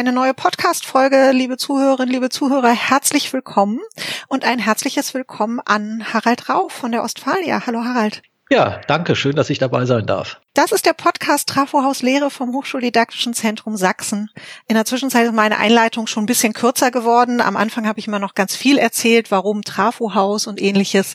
eine 0.00 0.12
neue 0.12 0.32
Podcast-Folge, 0.32 1.32
liebe 1.32 1.58
Zuhörerinnen, 1.58 2.10
liebe 2.10 2.30
Zuhörer. 2.30 2.70
Herzlich 2.70 3.30
willkommen 3.34 3.80
und 4.28 4.46
ein 4.46 4.58
herzliches 4.58 5.12
Willkommen 5.12 5.60
an 5.62 6.02
Harald 6.14 6.48
Rau 6.48 6.70
von 6.70 6.90
der 6.90 7.02
Ostfalia. 7.02 7.66
Hallo 7.66 7.84
Harald. 7.84 8.22
Ja, 8.48 8.80
danke. 8.86 9.14
Schön, 9.14 9.36
dass 9.36 9.50
ich 9.50 9.58
dabei 9.58 9.84
sein 9.84 10.06
darf. 10.06 10.40
Das 10.54 10.72
ist 10.72 10.86
der 10.86 10.94
Podcast 10.94 11.50
Trafohaus 11.50 12.00
Lehre 12.00 12.30
vom 12.30 12.54
Hochschuldidaktischen 12.54 13.34
Zentrum 13.34 13.76
Sachsen. 13.76 14.30
In 14.68 14.74
der 14.74 14.86
Zwischenzeit 14.86 15.26
ist 15.26 15.34
meine 15.34 15.58
Einleitung 15.58 16.06
schon 16.06 16.22
ein 16.22 16.26
bisschen 16.26 16.54
kürzer 16.54 16.90
geworden. 16.90 17.42
Am 17.42 17.58
Anfang 17.58 17.86
habe 17.86 18.00
ich 18.00 18.08
immer 18.08 18.18
noch 18.18 18.34
ganz 18.34 18.56
viel 18.56 18.78
erzählt, 18.78 19.30
warum 19.30 19.60
Trafohaus 19.60 20.46
und 20.46 20.62
ähnliches. 20.62 21.14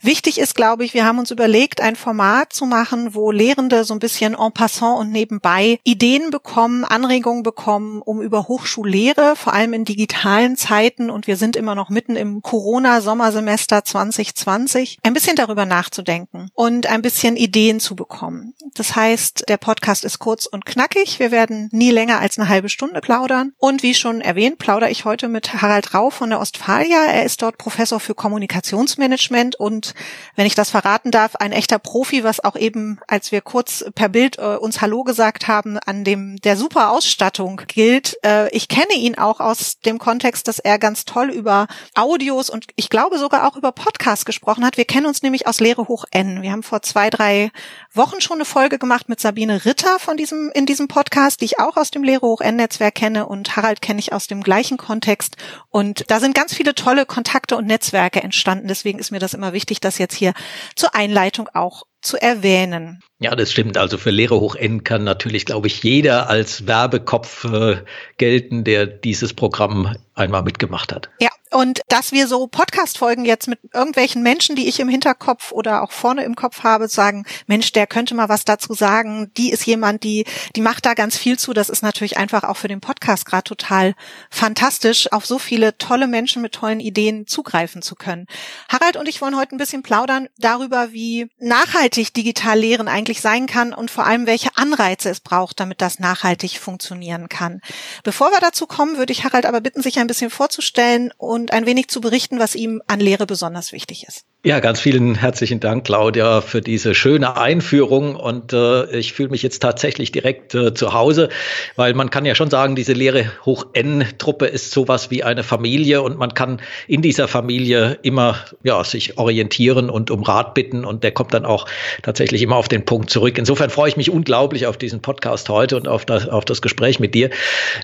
Wichtig 0.00 0.38
ist, 0.38 0.54
glaube 0.54 0.84
ich, 0.84 0.94
wir 0.94 1.04
haben 1.04 1.18
uns 1.18 1.30
überlegt, 1.30 1.80
ein 1.80 1.96
Format 1.96 2.52
zu 2.52 2.66
machen, 2.66 3.14
wo 3.14 3.30
Lehrende 3.30 3.84
so 3.84 3.94
ein 3.94 3.98
bisschen 3.98 4.34
en 4.34 4.52
passant 4.52 4.98
und 4.98 5.10
nebenbei 5.10 5.78
Ideen 5.84 6.30
bekommen, 6.30 6.84
Anregungen 6.84 7.42
bekommen, 7.42 8.02
um 8.02 8.20
über 8.20 8.48
Hochschullehre, 8.48 9.34
vor 9.36 9.52
allem 9.52 9.72
in 9.72 9.84
digitalen 9.84 10.56
Zeiten, 10.56 11.10
und 11.10 11.26
wir 11.26 11.36
sind 11.36 11.56
immer 11.56 11.74
noch 11.74 11.88
mitten 11.88 12.16
im 12.16 12.42
Corona-Sommersemester 12.42 13.84
2020, 13.84 14.98
ein 15.02 15.14
bisschen 15.14 15.36
darüber 15.36 15.64
nachzudenken 15.66 16.50
und 16.54 16.86
ein 16.86 17.02
bisschen 17.02 17.36
Ideen 17.36 17.80
zu 17.80 17.96
bekommen. 17.96 18.54
Das 18.74 18.94
heißt, 18.94 19.44
der 19.48 19.56
Podcast 19.56 20.04
ist 20.04 20.18
kurz 20.18 20.46
und 20.46 20.66
knackig. 20.66 21.18
Wir 21.18 21.30
werden 21.30 21.68
nie 21.72 21.90
länger 21.90 22.20
als 22.20 22.38
eine 22.38 22.48
halbe 22.48 22.68
Stunde 22.68 23.00
plaudern. 23.00 23.52
Und 23.58 23.82
wie 23.82 23.94
schon 23.94 24.20
erwähnt, 24.20 24.58
plaudere 24.58 24.90
ich 24.90 25.04
heute 25.04 25.28
mit 25.28 25.62
Harald 25.62 25.94
Rau 25.94 26.10
von 26.10 26.30
der 26.30 26.40
Ostfalia. 26.40 27.04
Er 27.06 27.24
ist 27.24 27.42
dort 27.42 27.58
Professor 27.58 28.00
für 28.00 28.14
Kommunikationsmanagement 28.14 29.56
und 29.56 29.85
wenn 30.34 30.46
ich 30.46 30.54
das 30.54 30.70
verraten 30.70 31.10
darf, 31.10 31.36
ein 31.36 31.52
echter 31.52 31.78
Profi, 31.78 32.24
was 32.24 32.42
auch 32.42 32.56
eben, 32.56 32.98
als 33.06 33.32
wir 33.32 33.40
kurz 33.40 33.84
per 33.94 34.08
Bild 34.08 34.38
äh, 34.38 34.56
uns 34.56 34.80
Hallo 34.80 35.04
gesagt 35.04 35.48
haben, 35.48 35.78
an 35.78 36.04
dem 36.04 36.36
der 36.40 36.56
super 36.56 36.90
Ausstattung 36.90 37.62
gilt. 37.66 38.18
Äh, 38.24 38.48
ich 38.50 38.68
kenne 38.68 38.94
ihn 38.94 39.16
auch 39.16 39.40
aus 39.40 39.80
dem 39.80 39.98
Kontext, 39.98 40.48
dass 40.48 40.58
er 40.58 40.78
ganz 40.78 41.04
toll 41.04 41.30
über 41.30 41.66
Audios 41.94 42.50
und 42.50 42.66
ich 42.76 42.90
glaube 42.90 43.18
sogar 43.18 43.46
auch 43.46 43.56
über 43.56 43.72
Podcasts 43.72 44.24
gesprochen 44.24 44.64
hat. 44.64 44.76
Wir 44.76 44.84
kennen 44.84 45.06
uns 45.06 45.22
nämlich 45.22 45.46
aus 45.46 45.60
Lehre 45.60 45.88
hoch 45.88 46.04
N. 46.10 46.42
Wir 46.42 46.52
haben 46.52 46.62
vor 46.62 46.82
zwei, 46.82 47.10
drei 47.10 47.50
Wochen 47.92 48.20
schon 48.20 48.36
eine 48.36 48.44
Folge 48.44 48.78
gemacht 48.78 49.08
mit 49.08 49.20
Sabine 49.20 49.64
Ritter 49.64 49.98
von 49.98 50.16
diesem, 50.16 50.50
in 50.54 50.66
diesem 50.66 50.88
Podcast, 50.88 51.40
die 51.40 51.46
ich 51.46 51.58
auch 51.58 51.76
aus 51.76 51.90
dem 51.90 52.02
Lehre 52.02 52.26
hoch 52.26 52.40
N-Netzwerk 52.40 52.94
kenne 52.94 53.26
und 53.26 53.56
Harald 53.56 53.80
kenne 53.80 54.00
ich 54.00 54.12
aus 54.12 54.26
dem 54.26 54.42
gleichen 54.42 54.76
Kontext. 54.76 55.36
Und 55.70 56.10
da 56.10 56.20
sind 56.20 56.34
ganz 56.34 56.54
viele 56.54 56.74
tolle 56.74 57.06
Kontakte 57.06 57.56
und 57.56 57.66
Netzwerke 57.66 58.22
entstanden. 58.22 58.68
Deswegen 58.68 58.98
ist 58.98 59.10
mir 59.10 59.18
das 59.18 59.34
immer 59.34 59.52
wichtig, 59.52 59.75
das 59.80 59.98
jetzt 59.98 60.14
hier 60.14 60.32
zur 60.74 60.94
Einleitung 60.94 61.48
auch 61.52 61.84
zu 62.00 62.16
erwähnen. 62.16 63.02
Ja, 63.18 63.34
das 63.34 63.50
stimmt. 63.50 63.78
Also 63.78 63.96
für 63.96 64.10
Lehre 64.10 64.38
hoch 64.40 64.56
N 64.56 64.84
kann 64.84 65.02
natürlich, 65.02 65.46
glaube 65.46 65.68
ich, 65.68 65.82
jeder 65.82 66.28
als 66.28 66.66
Werbekopf 66.66 67.44
äh, 67.44 67.76
gelten, 68.18 68.62
der 68.62 68.86
dieses 68.86 69.32
Programm 69.32 69.96
einmal 70.14 70.42
mitgemacht 70.42 70.92
hat. 70.92 71.08
Ja, 71.20 71.30
und 71.52 71.80
dass 71.88 72.12
wir 72.12 72.26
so 72.26 72.46
Podcast-Folgen 72.48 73.24
jetzt 73.24 73.48
mit 73.48 73.60
irgendwelchen 73.72 74.22
Menschen, 74.22 74.56
die 74.56 74.68
ich 74.68 74.80
im 74.80 74.88
Hinterkopf 74.88 75.52
oder 75.52 75.82
auch 75.82 75.92
vorne 75.92 76.24
im 76.24 76.34
Kopf 76.34 76.64
habe, 76.64 76.88
sagen, 76.88 77.24
Mensch, 77.46 77.72
der 77.72 77.86
könnte 77.86 78.14
mal 78.14 78.28
was 78.28 78.44
dazu 78.44 78.74
sagen, 78.74 79.30
die 79.36 79.50
ist 79.50 79.64
jemand, 79.64 80.02
die, 80.02 80.24
die 80.56 80.60
macht 80.60 80.84
da 80.84 80.94
ganz 80.94 81.16
viel 81.16 81.38
zu. 81.38 81.52
Das 81.52 81.68
ist 81.68 81.82
natürlich 81.82 82.16
einfach 82.16 82.44
auch 82.44 82.56
für 82.56 82.68
den 82.68 82.80
Podcast 82.80 83.26
gerade 83.26 83.44
total 83.44 83.94
fantastisch, 84.30 85.12
auf 85.12 85.24
so 85.24 85.38
viele 85.38 85.78
tolle 85.78 86.08
Menschen 86.08 86.42
mit 86.42 86.52
tollen 86.52 86.80
Ideen 86.80 87.26
zugreifen 87.26 87.80
zu 87.80 87.94
können. 87.94 88.26
Harald 88.68 88.96
und 88.96 89.08
ich 89.08 89.20
wollen 89.20 89.36
heute 89.36 89.54
ein 89.54 89.58
bisschen 89.58 89.82
plaudern 89.82 90.28
darüber, 90.38 90.92
wie 90.92 91.28
nachhaltig 91.38 92.12
digital 92.12 92.58
Lehren 92.58 92.88
eigentlich 92.88 93.05
sein 93.14 93.46
kann 93.46 93.72
und 93.72 93.90
vor 93.90 94.06
allem, 94.06 94.26
welche 94.26 94.56
Anreize 94.56 95.08
es 95.08 95.20
braucht, 95.20 95.60
damit 95.60 95.80
das 95.80 95.98
nachhaltig 95.98 96.58
funktionieren 96.58 97.28
kann. 97.28 97.60
Bevor 98.02 98.30
wir 98.30 98.40
dazu 98.40 98.66
kommen, 98.66 98.98
würde 98.98 99.12
ich 99.12 99.24
Harald 99.24 99.46
aber 99.46 99.60
bitten, 99.60 99.82
sich 99.82 99.98
ein 99.98 100.06
bisschen 100.06 100.30
vorzustellen 100.30 101.12
und 101.16 101.52
ein 101.52 101.66
wenig 101.66 101.88
zu 101.88 102.00
berichten, 102.00 102.38
was 102.38 102.54
ihm 102.54 102.82
an 102.86 103.00
Lehre 103.00 103.26
besonders 103.26 103.72
wichtig 103.72 104.06
ist. 104.06 104.24
Ja, 104.46 104.60
ganz 104.60 104.78
vielen 104.78 105.16
herzlichen 105.16 105.58
Dank, 105.58 105.86
Claudia, 105.86 106.40
für 106.40 106.60
diese 106.60 106.94
schöne 106.94 107.36
Einführung. 107.36 108.14
Und 108.14 108.52
äh, 108.52 108.88
ich 108.96 109.12
fühle 109.12 109.30
mich 109.30 109.42
jetzt 109.42 109.58
tatsächlich 109.58 110.12
direkt 110.12 110.54
äh, 110.54 110.72
zu 110.72 110.92
Hause, 110.92 111.30
weil 111.74 111.94
man 111.94 112.10
kann 112.10 112.24
ja 112.24 112.36
schon 112.36 112.48
sagen, 112.48 112.76
diese 112.76 112.92
Lehre 112.92 113.28
hoch 113.44 113.66
N-Truppe 113.72 114.46
ist 114.46 114.70
sowas 114.70 115.10
wie 115.10 115.24
eine 115.24 115.42
Familie 115.42 116.00
und 116.00 116.16
man 116.16 116.32
kann 116.34 116.60
in 116.86 117.02
dieser 117.02 117.26
Familie 117.26 117.98
immer 118.02 118.36
ja, 118.62 118.84
sich 118.84 119.18
orientieren 119.18 119.90
und 119.90 120.12
um 120.12 120.22
Rat 120.22 120.54
bitten 120.54 120.84
und 120.84 121.02
der 121.02 121.10
kommt 121.10 121.34
dann 121.34 121.44
auch 121.44 121.66
tatsächlich 122.04 122.40
immer 122.40 122.54
auf 122.54 122.68
den 122.68 122.84
Punkt 122.84 123.10
zurück. 123.10 123.38
Insofern 123.38 123.70
freue 123.70 123.88
ich 123.88 123.96
mich 123.96 124.10
unglaublich 124.10 124.68
auf 124.68 124.76
diesen 124.76 125.02
Podcast 125.02 125.48
heute 125.48 125.76
und 125.76 125.88
auf 125.88 126.04
das, 126.04 126.28
auf 126.28 126.44
das 126.44 126.62
Gespräch 126.62 127.00
mit 127.00 127.16
dir. 127.16 127.30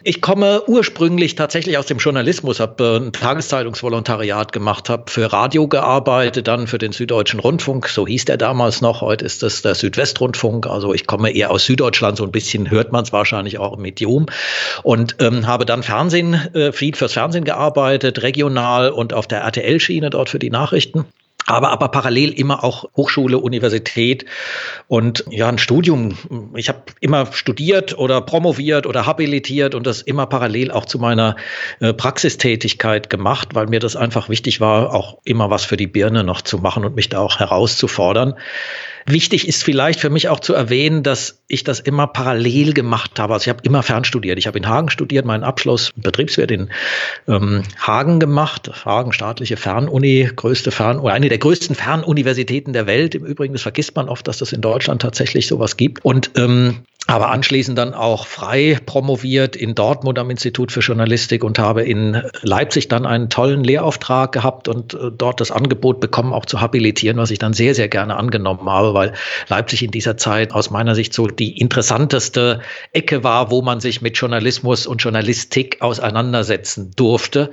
Ich 0.04 0.20
komme 0.20 0.62
ursprünglich 0.68 1.34
tatsächlich 1.34 1.76
aus 1.76 1.86
dem 1.86 1.98
Journalismus, 1.98 2.60
habe 2.60 2.84
äh, 2.84 2.96
ein 2.98 3.12
Tageszeitungsvolontariat 3.12 4.52
gemacht, 4.52 4.88
habe 4.88 5.10
für 5.10 5.32
Radio 5.32 5.66
gearbeitet, 5.66 6.51
dann 6.52 6.66
für 6.66 6.78
den 6.78 6.92
Süddeutschen 6.92 7.40
Rundfunk, 7.40 7.88
so 7.88 8.06
hieß 8.06 8.26
der 8.26 8.36
damals 8.36 8.82
noch, 8.82 9.00
heute 9.00 9.24
ist 9.24 9.42
das 9.42 9.62
der 9.62 9.74
Südwestrundfunk, 9.74 10.66
also 10.66 10.92
ich 10.92 11.06
komme 11.06 11.30
eher 11.30 11.50
aus 11.50 11.64
Süddeutschland, 11.64 12.18
so 12.18 12.24
ein 12.24 12.30
bisschen 12.30 12.70
hört 12.70 12.92
man 12.92 13.04
es 13.04 13.12
wahrscheinlich 13.12 13.58
auch 13.58 13.76
im 13.76 13.82
Medium 13.82 14.26
und 14.82 15.16
ähm, 15.20 15.46
habe 15.46 15.64
dann 15.64 15.82
Fernsehen, 15.82 16.34
äh, 16.54 16.72
viel 16.72 16.94
fürs 16.94 17.14
Fernsehen 17.14 17.44
gearbeitet, 17.44 18.22
regional 18.22 18.90
und 18.90 19.14
auf 19.14 19.26
der 19.26 19.40
RTL-Schiene 19.40 20.10
dort 20.10 20.28
für 20.28 20.38
die 20.38 20.50
Nachrichten 20.50 21.06
aber 21.46 21.70
aber 21.70 21.88
parallel 21.88 22.30
immer 22.30 22.64
auch 22.64 22.84
Hochschule, 22.96 23.38
Universität 23.38 24.24
und 24.88 25.24
ja 25.30 25.48
ein 25.48 25.58
Studium. 25.58 26.16
Ich 26.54 26.68
habe 26.68 26.82
immer 27.00 27.32
studiert 27.32 27.96
oder 27.98 28.20
promoviert 28.20 28.86
oder 28.86 29.06
habilitiert 29.06 29.74
und 29.74 29.86
das 29.86 30.02
immer 30.02 30.26
parallel 30.26 30.70
auch 30.70 30.84
zu 30.84 30.98
meiner 30.98 31.36
äh, 31.80 31.92
Praxistätigkeit 31.92 33.10
gemacht, 33.10 33.54
weil 33.54 33.66
mir 33.66 33.80
das 33.80 33.96
einfach 33.96 34.28
wichtig 34.28 34.60
war, 34.60 34.94
auch 34.94 35.18
immer 35.24 35.50
was 35.50 35.64
für 35.64 35.76
die 35.76 35.86
Birne 35.86 36.24
noch 36.24 36.42
zu 36.42 36.58
machen 36.58 36.84
und 36.84 36.94
mich 36.94 37.08
da 37.08 37.18
auch 37.18 37.38
herauszufordern. 37.38 38.34
Wichtig 39.06 39.48
ist 39.48 39.64
vielleicht 39.64 40.00
für 40.00 40.10
mich 40.10 40.28
auch 40.28 40.40
zu 40.40 40.54
erwähnen, 40.54 41.02
dass 41.02 41.42
ich 41.48 41.64
das 41.64 41.80
immer 41.80 42.06
parallel 42.06 42.72
gemacht 42.72 43.18
habe. 43.18 43.34
Also 43.34 43.44
ich 43.44 43.48
habe 43.48 43.60
immer 43.62 43.82
fernstudiert. 43.82 44.38
Ich 44.38 44.46
habe 44.46 44.58
in 44.58 44.68
Hagen 44.68 44.90
studiert, 44.90 45.24
meinen 45.24 45.44
Abschluss 45.44 45.90
Betriebswirt 45.96 46.50
in 46.50 46.70
ähm, 47.28 47.62
Hagen 47.78 48.20
gemacht. 48.20 48.70
Hagen, 48.84 49.12
staatliche 49.12 49.56
Fernuni, 49.56 50.30
größte 50.34 50.70
Fern 50.70 50.98
oder 50.98 51.14
eine 51.14 51.28
der 51.28 51.38
größten 51.38 51.74
Fernuniversitäten 51.74 52.72
der 52.72 52.86
Welt. 52.86 53.14
Im 53.14 53.24
Übrigen, 53.24 53.54
das 53.54 53.62
vergisst 53.62 53.96
man 53.96 54.08
oft, 54.08 54.26
dass 54.28 54.38
das 54.38 54.52
in 54.52 54.60
Deutschland 54.60 55.02
tatsächlich 55.02 55.46
sowas 55.46 55.76
gibt. 55.76 56.04
Und 56.04 56.30
ähm, 56.36 56.82
aber 57.08 57.30
anschließend 57.30 57.76
dann 57.76 57.94
auch 57.94 58.26
frei 58.26 58.78
promoviert 58.86 59.56
in 59.56 59.74
Dortmund 59.74 60.18
am 60.20 60.30
Institut 60.30 60.70
für 60.70 60.80
Journalistik 60.80 61.42
und 61.42 61.58
habe 61.58 61.82
in 61.82 62.22
Leipzig 62.42 62.86
dann 62.86 63.06
einen 63.06 63.28
tollen 63.28 63.64
Lehrauftrag 63.64 64.30
gehabt 64.30 64.68
und 64.68 64.94
äh, 64.94 65.10
dort 65.10 65.40
das 65.40 65.50
Angebot 65.50 65.98
bekommen, 66.00 66.32
auch 66.32 66.46
zu 66.46 66.60
habilitieren, 66.60 67.16
was 67.16 67.32
ich 67.32 67.40
dann 67.40 67.54
sehr, 67.54 67.74
sehr 67.74 67.88
gerne 67.88 68.16
angenommen 68.16 68.70
habe, 68.70 68.94
weil 68.94 69.14
Leipzig 69.48 69.82
in 69.82 69.90
dieser 69.90 70.16
Zeit 70.16 70.52
aus 70.52 70.70
meiner 70.70 70.94
Sicht 70.94 71.12
so 71.12 71.26
die 71.26 71.58
interessanteste 71.58 72.60
Ecke 72.92 73.24
war, 73.24 73.50
wo 73.50 73.62
man 73.62 73.80
sich 73.80 74.00
mit 74.00 74.16
Journalismus 74.16 74.86
und 74.86 75.02
Journalistik 75.02 75.82
auseinandersetzen 75.82 76.92
durfte. 76.94 77.50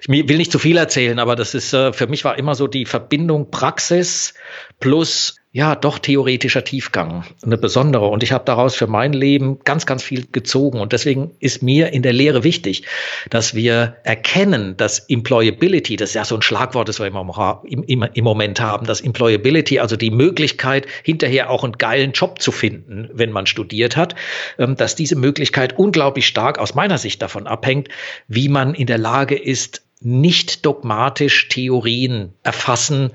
Ich 0.00 0.08
will 0.08 0.38
nicht 0.38 0.52
zu 0.52 0.58
viel 0.58 0.78
erzählen, 0.78 1.18
aber 1.18 1.36
das 1.36 1.54
ist, 1.54 1.74
äh, 1.74 1.92
für 1.92 2.06
mich 2.06 2.24
war 2.24 2.38
immer 2.38 2.54
so 2.54 2.66
die 2.66 2.86
Verbindung 2.86 3.50
Praxis 3.50 4.32
plus 4.80 5.36
ja, 5.56 5.74
doch 5.74 5.98
theoretischer 5.98 6.64
Tiefgang, 6.64 7.24
eine 7.42 7.56
besondere. 7.56 8.08
Und 8.08 8.22
ich 8.22 8.32
habe 8.32 8.44
daraus 8.44 8.74
für 8.74 8.86
mein 8.86 9.14
Leben 9.14 9.58
ganz, 9.64 9.86
ganz 9.86 10.02
viel 10.02 10.26
gezogen. 10.30 10.78
Und 10.78 10.92
deswegen 10.92 11.30
ist 11.40 11.62
mir 11.62 11.94
in 11.94 12.02
der 12.02 12.12
Lehre 12.12 12.44
wichtig, 12.44 12.82
dass 13.30 13.54
wir 13.54 13.96
erkennen, 14.04 14.76
dass 14.76 14.98
Employability, 15.08 15.96
das 15.96 16.10
ist 16.10 16.14
ja 16.14 16.26
so 16.26 16.34
ein 16.34 16.42
Schlagwort, 16.42 16.90
das 16.90 17.00
wir 17.00 17.06
im, 17.06 17.82
im, 17.84 18.02
im 18.02 18.22
Moment 18.24 18.60
haben, 18.60 18.86
dass 18.86 19.00
Employability, 19.00 19.78
also 19.78 19.96
die 19.96 20.10
Möglichkeit, 20.10 20.86
hinterher 21.02 21.48
auch 21.48 21.64
einen 21.64 21.78
geilen 21.78 22.12
Job 22.12 22.42
zu 22.42 22.52
finden, 22.52 23.08
wenn 23.14 23.32
man 23.32 23.46
studiert 23.46 23.96
hat, 23.96 24.14
ähm, 24.58 24.76
dass 24.76 24.94
diese 24.94 25.16
Möglichkeit 25.16 25.78
unglaublich 25.78 26.26
stark 26.26 26.58
aus 26.58 26.74
meiner 26.74 26.98
Sicht 26.98 27.22
davon 27.22 27.46
abhängt, 27.46 27.88
wie 28.28 28.50
man 28.50 28.74
in 28.74 28.86
der 28.86 28.98
Lage 28.98 29.36
ist, 29.36 29.86
nicht 30.02 30.66
dogmatisch 30.66 31.48
Theorien 31.48 32.34
erfassen, 32.42 33.12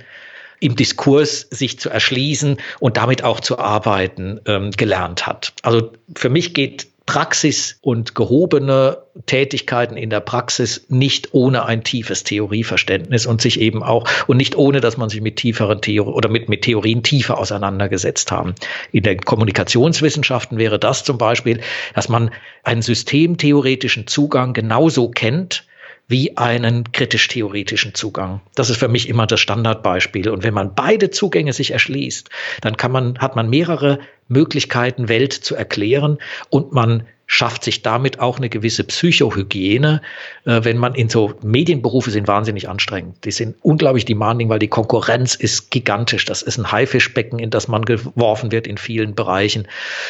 im 0.62 0.76
Diskurs 0.78 1.48
sich 1.50 1.80
zu 1.80 1.90
erschließen 1.90 2.58
und 2.80 2.96
damit 2.96 3.24
auch 3.24 3.42
zu 3.42 3.60
arbeiten 3.60 4.40
ähm, 4.46 4.72
gelernt 4.72 5.28
hat. 5.28 5.54
Also 5.64 5.92
für 6.16 6.30
mich 6.30 6.54
geht 6.54 6.88
Praxis 7.08 7.78
und 7.82 8.16
gehobene 8.16 9.00
Tätigkeiten 9.26 9.98
in 9.98 10.10
der 10.12 10.20
Praxis 10.22 10.86
nicht 10.88 11.34
ohne 11.34 11.66
ein 11.66 11.84
tiefes 11.84 12.24
Theorieverständnis 12.24 13.26
und 13.26 13.42
sich 13.42 13.60
eben 13.60 13.84
auch 13.84 14.08
und 14.28 14.38
nicht 14.38 14.56
ohne, 14.56 14.82
dass 14.82 14.98
man 14.98 15.10
sich 15.10 15.20
mit 15.20 15.36
tieferen 15.36 15.82
Theorien 15.82 16.14
oder 16.14 16.30
mit, 16.30 16.48
mit 16.48 16.62
Theorien 16.62 17.04
tiefer 17.04 17.38
auseinandergesetzt 17.38 18.32
haben. 18.32 18.54
In 18.92 19.04
den 19.04 19.20
Kommunikationswissenschaften 19.20 20.58
wäre 20.58 20.80
das 20.80 21.04
zum 21.04 21.18
Beispiel, 21.18 21.60
dass 21.96 22.08
man 22.08 22.32
einen 22.64 22.84
systemtheoretischen 22.84 24.08
Zugang 24.08 24.54
genauso 24.54 25.10
kennt 25.10 25.66
wie 26.12 26.38
einen 26.38 26.92
kritisch-theoretischen 26.92 27.96
Zugang. 27.96 28.42
Das 28.54 28.70
ist 28.70 28.78
für 28.78 28.90
mich 28.90 29.10
immer 29.10 29.26
das 29.26 29.40
Standardbeispiel. 29.40 30.30
Und 30.30 30.44
wenn 30.44 30.54
man 30.54 30.76
beide 30.76 31.10
Zugänge 31.10 31.54
sich 31.54 31.72
erschließt, 31.72 32.30
dann 32.62 32.78
kann 32.78 32.92
man, 32.92 33.18
hat 33.20 33.36
man 33.36 33.50
mehrere 33.50 34.00
Möglichkeiten, 34.28 35.08
Welt 35.08 35.34
zu 35.34 35.56
erklären 35.56 36.20
und 36.50 36.74
man 36.74 37.08
schafft 37.34 37.64
sich 37.64 37.82
damit 37.82 38.20
auch 38.20 38.40
eine 38.40 38.50
gewisse 38.50 38.84
Psychohygiene, 38.84 40.02
äh, 40.44 40.60
wenn 40.66 40.78
man 40.78 40.96
in 40.96 41.08
so 41.08 41.34
Medienberufe 41.42 42.12
sind 42.12 42.28
wahnsinnig 42.28 42.68
anstrengend. 42.68 43.24
Die 43.24 43.32
sind 43.32 43.56
unglaublich 43.62 44.04
demanding, 44.04 44.50
weil 44.50 44.60
die 44.60 44.68
Konkurrenz 44.68 45.36
ist 45.36 45.72
gigantisch. 45.72 46.26
Das 46.26 46.42
ist 46.42 46.58
ein 46.58 46.74
Haifischbecken, 46.74 47.40
in 47.40 47.50
das 47.50 47.70
man 47.70 47.86
geworfen 47.86 48.52
wird 48.52 48.68
in 48.68 48.78
vielen 48.78 49.16
Bereichen. 49.16 49.66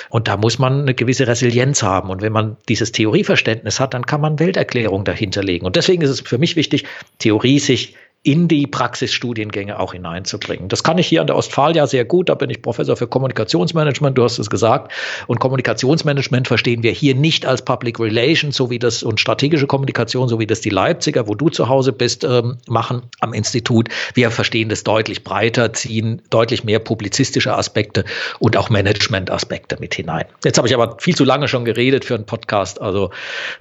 Und 0.10 0.28
da 0.28 0.36
muss 0.36 0.58
man 0.58 0.82
eine 0.82 0.96
gewisse 0.96 1.28
Resilienz 1.28 1.84
haben. 1.84 2.10
Und 2.10 2.24
wenn 2.24 2.34
man 2.34 2.58
dieses 2.68 2.92
Theorieverständnis 2.92 3.80
hat, 3.80 3.94
dann 3.94 4.08
kann 4.08 4.20
man 4.20 4.40
Welterklärung 4.40 5.06
dahinter 5.06 5.44
legen. 5.44 5.68
Und 5.68 5.76
deswegen 5.76 6.02
ist 6.02 6.10
es 6.10 6.22
für 6.22 6.40
mich 6.40 6.56
wichtig, 6.56 6.86
Theorie 7.20 7.60
sich 7.60 7.96
in 8.24 8.48
die 8.48 8.68
Praxisstudiengänge 8.68 9.80
auch 9.80 9.94
hineinzubringen. 9.94 10.70
Das 10.70 10.84
kann 10.84 11.00
ich 11.00 11.08
hier 11.08 11.22
an 11.22 11.28
der 11.28 11.36
Ostfalia 11.36 11.88
sehr 11.88 12.06
gut. 12.06 12.30
Da 12.30 12.36
bin 12.36 12.52
ich 12.52 12.62
Professor 12.62 12.96
für 12.96 13.08
Kommunikationsmanagement. 13.08 14.16
Du 14.16 14.24
hast 14.24 14.38
es 14.38 14.52
gesagt. 14.52 14.92
Und 15.26 15.40
Kommunikationsmanagement 15.40 16.48
verstehen 16.48 16.84
wir 16.84 16.92
hier 16.92 17.16
nicht 17.16 17.48
als 17.48 17.66
Public 17.66 18.00
Relations, 18.00 18.56
so 18.56 18.70
wie 18.70 18.78
das 18.78 19.02
und 19.02 19.20
strategische 19.20 19.66
Kommunikation, 19.66 20.30
so 20.30 20.40
wie 20.40 20.46
das 20.46 20.62
die 20.62 20.70
Leipziger, 20.70 21.28
wo 21.28 21.34
du 21.34 21.50
zu 21.50 21.68
Hause 21.68 21.94
bist, 21.94 22.24
ähm, 22.24 22.58
machen 22.68 23.02
am 23.22 23.34
Institut. 23.34 23.90
Wir 24.14 24.30
verstehen 24.30 24.70
das 24.70 24.84
deutlich 24.84 25.24
breiter, 25.24 25.74
ziehen 25.74 26.22
deutlich 26.30 26.64
mehr 26.64 26.78
publizistische 26.78 27.56
Aspekte 27.56 28.06
und 28.38 28.56
auch 28.56 28.70
Management-Aspekte 28.70 29.78
mit 29.80 29.96
hinein. 29.96 30.26
Jetzt 30.44 30.60
habe 30.60 30.68
ich 30.68 30.76
aber 30.76 30.98
viel 31.00 31.16
zu 31.16 31.24
lange 31.24 31.48
schon 31.48 31.66
geredet 31.66 32.06
für 32.06 32.14
einen 32.14 32.28
Podcast, 32.28 32.80
also 32.80 33.10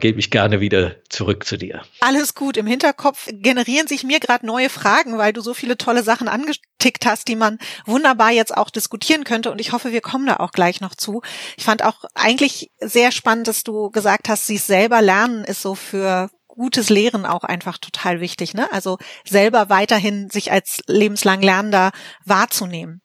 gebe 0.01 0.19
ich 0.19 0.31
gerne 0.31 0.61
wieder 0.61 0.97
zurück 1.09 1.45
zu 1.45 1.57
dir. 1.57 1.81
Alles 2.01 2.35
gut. 2.35 2.59
Im 2.59 2.67
Hinterkopf 2.67 3.29
generieren 3.33 3.87
sich 3.87 4.05
mir 4.05 4.21
gerade 4.21 4.50
neue 4.51 4.69
Fragen, 4.69 5.17
weil 5.17 5.33
du 5.33 5.41
so 5.41 5.55
viele 5.55 5.79
tolle 5.79 6.03
Sachen 6.03 6.29
angetickt 6.29 7.07
hast, 7.07 7.29
die 7.29 7.37
man 7.37 7.59
wunderbar 7.87 8.31
jetzt 8.31 8.57
auch 8.57 8.71
diskutieren 8.71 9.25
könnte. 9.25 9.53
Und 9.53 9.61
ich 9.61 9.73
hoffe, 9.73 9.93
wir 9.93 10.01
kommen 10.01 10.27
da 10.27 10.37
auch 10.39 10.51
gleich 10.51 10.81
noch 10.81 10.95
zu. 10.95 11.23
Ich 11.57 11.65
fand 11.65 11.85
auch 11.85 12.05
eigentlich 12.15 12.73
sehr 12.81 13.13
spannend, 13.13 13.47
dass 13.47 13.63
du 13.63 13.91
gesagt 13.91 14.29
hast, 14.29 14.47
sie 14.47 14.59
selber 14.59 15.01
lernen 15.03 15.45
ist 15.45 15.63
so 15.63 15.75
für 15.75 16.31
gutes 16.49 16.91
Lehren 16.91 17.27
auch 17.27 17.45
einfach 17.45 17.79
total 17.79 18.21
wichtig, 18.21 18.55
ne? 18.55 18.71
Also 18.73 18.99
selber 19.25 19.71
weiterhin 19.71 20.29
sich 20.31 20.51
als 20.51 20.83
lebenslang 20.87 21.43
Lernender 21.43 21.93
wahrzunehmen. 22.25 23.01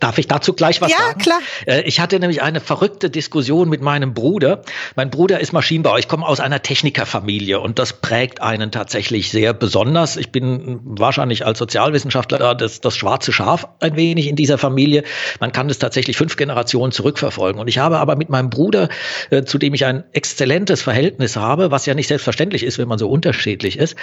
Darf 0.00 0.18
ich 0.18 0.28
dazu 0.28 0.52
gleich 0.52 0.82
was 0.82 0.90
ja, 0.90 0.98
sagen? 0.98 1.18
Ja, 1.18 1.22
klar. 1.22 1.38
Äh, 1.66 1.82
ich 1.82 2.00
hatte 2.00 2.20
nämlich 2.20 2.42
eine 2.42 2.60
verrückte 2.60 3.08
Diskussion 3.08 3.70
mit 3.70 3.80
meinem 3.80 4.12
Bruder. 4.12 4.62
Mein 4.94 5.08
Bruder 5.08 5.40
ist 5.40 5.54
Maschinenbauer. 5.54 5.98
Ich 5.98 6.06
komme 6.06 6.26
aus 6.26 6.38
einer 6.38 6.60
Technikerfamilie 6.62 7.58
und 7.58 7.78
das 7.78 7.94
prägt 7.94 8.42
einen 8.42 8.70
tatsächlich 8.70 9.30
sehr 9.30 9.54
besonders. 9.54 10.18
Ich 10.18 10.32
bin 10.32 10.80
wahrscheinlich 10.84 11.46
als 11.46 11.58
Sozialwissenschaftler 11.58 12.54
das, 12.54 12.82
das 12.82 12.94
schwarze 12.94 13.32
Schaf 13.32 13.68
ein 13.80 13.96
wenig 13.96 14.28
in 14.28 14.36
dieser 14.36 14.58
Familie. 14.58 15.02
Man 15.40 15.52
kann 15.52 15.70
es 15.70 15.78
tatsächlich 15.78 16.18
fünf 16.18 16.36
Generationen 16.36 16.92
zurückverfolgen. 16.92 17.58
Und 17.58 17.68
ich 17.68 17.78
habe 17.78 17.98
aber 17.98 18.16
mit 18.16 18.28
meinem 18.28 18.50
Bruder, 18.50 18.90
äh, 19.30 19.44
zu 19.44 19.56
dem 19.56 19.72
ich 19.72 19.86
ein 19.86 20.04
exzellentes 20.12 20.82
Verhältnis 20.82 21.36
habe, 21.36 21.70
was 21.70 21.86
ja 21.86 21.94
nicht 21.94 22.08
selbstverständlich 22.08 22.64
ist, 22.64 22.76
wenn 22.78 22.88
man 22.88 22.98
so 22.98 23.08
unterschiedlich 23.08 23.78
ist, 23.78 23.96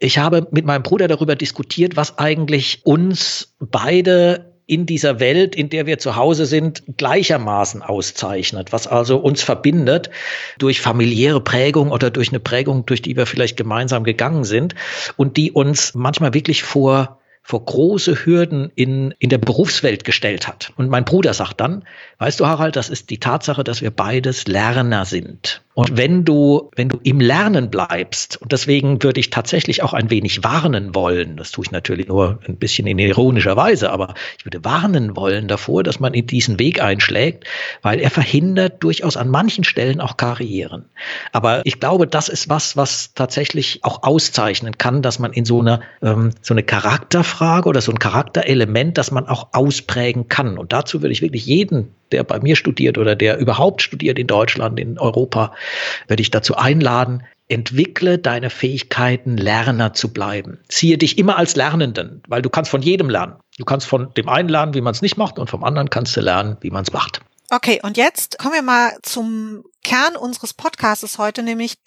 ich 0.00 0.18
habe 0.18 0.48
mit 0.50 0.64
meinem 0.64 0.82
Bruder 0.82 1.06
darüber 1.06 1.36
diskutiert, 1.36 1.96
was 1.96 2.18
eigentlich 2.18 2.80
uns 2.84 3.54
beide 3.60 4.55
in 4.66 4.84
dieser 4.84 5.20
Welt, 5.20 5.54
in 5.54 5.70
der 5.70 5.86
wir 5.86 5.98
zu 5.98 6.16
Hause 6.16 6.44
sind, 6.44 6.82
gleichermaßen 6.96 7.82
auszeichnet, 7.82 8.72
was 8.72 8.88
also 8.88 9.18
uns 9.18 9.42
verbindet 9.42 10.10
durch 10.58 10.80
familiäre 10.80 11.40
Prägung 11.40 11.92
oder 11.92 12.10
durch 12.10 12.30
eine 12.30 12.40
Prägung, 12.40 12.84
durch 12.84 13.00
die 13.00 13.16
wir 13.16 13.26
vielleicht 13.26 13.56
gemeinsam 13.56 14.02
gegangen 14.02 14.44
sind 14.44 14.74
und 15.16 15.36
die 15.36 15.52
uns 15.52 15.94
manchmal 15.94 16.34
wirklich 16.34 16.64
vor 16.64 17.20
vor 17.46 17.64
große 17.64 18.26
Hürden 18.26 18.72
in, 18.74 19.14
in 19.20 19.28
der 19.28 19.38
Berufswelt 19.38 20.02
gestellt 20.02 20.48
hat. 20.48 20.72
Und 20.74 20.90
mein 20.90 21.04
Bruder 21.04 21.32
sagt 21.32 21.60
dann, 21.60 21.84
weißt 22.18 22.40
du, 22.40 22.46
Harald, 22.46 22.74
das 22.74 22.88
ist 22.88 23.08
die 23.08 23.20
Tatsache, 23.20 23.62
dass 23.62 23.82
wir 23.82 23.92
beides 23.92 24.48
Lerner 24.48 25.04
sind. 25.04 25.62
Und 25.74 25.96
wenn 25.96 26.24
du, 26.24 26.70
wenn 26.74 26.88
du 26.88 26.98
im 27.04 27.20
Lernen 27.20 27.70
bleibst, 27.70 28.40
und 28.42 28.50
deswegen 28.50 29.00
würde 29.02 29.20
ich 29.20 29.30
tatsächlich 29.30 29.82
auch 29.84 29.92
ein 29.92 30.10
wenig 30.10 30.42
warnen 30.42 30.94
wollen, 30.94 31.36
das 31.36 31.52
tue 31.52 31.66
ich 31.66 31.70
natürlich 31.70 32.08
nur 32.08 32.40
ein 32.48 32.56
bisschen 32.56 32.88
in 32.88 32.98
ironischer 32.98 33.56
Weise, 33.56 33.92
aber 33.92 34.14
ich 34.38 34.44
würde 34.44 34.64
warnen 34.64 35.14
wollen 35.16 35.46
davor, 35.46 35.84
dass 35.84 36.00
man 36.00 36.14
in 36.14 36.26
diesen 36.26 36.58
Weg 36.58 36.82
einschlägt, 36.82 37.44
weil 37.82 38.00
er 38.00 38.10
verhindert 38.10 38.82
durchaus 38.82 39.16
an 39.16 39.28
manchen 39.28 39.62
Stellen 39.62 40.00
auch 40.00 40.16
Karrieren. 40.16 40.86
Aber 41.30 41.60
ich 41.64 41.78
glaube, 41.78 42.08
das 42.08 42.28
ist 42.28 42.48
was, 42.48 42.76
was 42.76 43.12
tatsächlich 43.14 43.84
auch 43.84 44.02
auszeichnen 44.02 44.78
kann, 44.78 45.02
dass 45.02 45.18
man 45.20 45.32
in 45.32 45.44
so 45.44 45.60
einer, 45.60 45.82
ähm, 46.02 46.30
so 46.40 46.54
eine 46.54 46.62
Charakterfrage 46.64 47.35
oder 47.40 47.80
so 47.80 47.92
ein 47.92 47.98
Charakterelement, 47.98 48.98
dass 48.98 49.10
man 49.10 49.26
auch 49.26 49.48
ausprägen 49.52 50.28
kann. 50.28 50.58
Und 50.58 50.72
dazu 50.72 51.02
würde 51.02 51.12
ich 51.12 51.22
wirklich 51.22 51.46
jeden 51.46 51.94
der 52.12 52.24
bei 52.24 52.38
mir 52.40 52.56
studiert 52.56 52.98
oder 52.98 53.16
der 53.16 53.38
überhaupt 53.38 53.82
studiert 53.82 54.18
in 54.18 54.26
Deutschland, 54.26 54.78
in 54.78 54.98
Europa, 54.98 55.52
werde 56.08 56.20
ich 56.20 56.30
dazu 56.30 56.56
einladen, 56.56 57.24
entwickle 57.48 58.18
deine 58.18 58.50
Fähigkeiten, 58.50 59.36
Lerner 59.36 59.92
zu 59.92 60.12
bleiben. 60.12 60.58
Ziehe 60.68 60.98
dich 60.98 61.18
immer 61.18 61.36
als 61.36 61.54
Lernenden, 61.54 62.22
weil 62.28 62.42
du 62.42 62.50
kannst 62.50 62.70
von 62.70 62.82
jedem 62.82 63.08
lernen. 63.08 63.34
Du 63.58 63.64
kannst 63.64 63.86
von 63.86 64.12
dem 64.14 64.28
einen 64.28 64.48
lernen, 64.48 64.74
wie 64.74 64.80
man 64.80 64.92
es 64.92 65.02
nicht 65.02 65.16
macht, 65.16 65.38
und 65.38 65.48
vom 65.48 65.62
anderen 65.62 65.90
kannst 65.90 66.16
du 66.16 66.20
lernen, 66.20 66.56
wie 66.60 66.70
man 66.70 66.82
es 66.82 66.92
macht. 66.92 67.20
Okay, 67.50 67.80
und 67.82 67.96
jetzt 67.96 68.38
kommen 68.38 68.54
wir 68.54 68.62
mal 68.62 68.98
zum 69.02 69.64
Kern 69.84 70.16
unseres 70.16 70.52
Podcasts 70.52 71.16
heute, 71.16 71.44
nämlich 71.44 71.78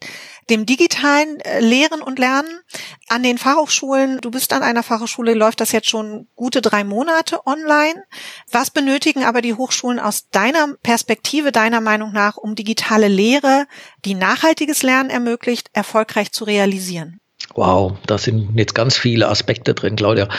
dem 0.49 0.65
digitalen 0.65 1.41
äh, 1.41 1.59
Lehren 1.59 2.01
und 2.01 2.17
Lernen 2.17 2.61
an 3.09 3.23
den 3.23 3.37
Fachhochschulen. 3.37 4.21
Du 4.21 4.31
bist 4.31 4.53
an 4.53 4.63
einer 4.63 4.83
Fachhochschule, 4.83 5.33
läuft 5.33 5.59
das 5.59 5.73
jetzt 5.73 5.89
schon 5.89 6.27
gute 6.35 6.61
drei 6.61 6.85
Monate 6.85 7.45
online. 7.45 8.05
Was 8.49 8.71
benötigen 8.71 9.25
aber 9.25 9.41
die 9.41 9.53
Hochschulen 9.53 9.99
aus 9.99 10.29
deiner 10.29 10.75
Perspektive, 10.81 11.51
deiner 11.51 11.81
Meinung 11.81 12.13
nach, 12.13 12.37
um 12.37 12.55
digitale 12.55 13.09
Lehre, 13.09 13.67
die 14.05 14.15
nachhaltiges 14.15 14.81
Lernen 14.81 15.09
ermöglicht, 15.09 15.69
erfolgreich 15.73 16.31
zu 16.31 16.45
realisieren? 16.45 17.19
Wow, 17.55 17.97
da 18.05 18.17
sind 18.17 18.57
jetzt 18.57 18.75
ganz 18.75 18.97
viele 18.97 19.27
Aspekte 19.27 19.73
drin, 19.73 19.97
Claudia. 19.97 20.29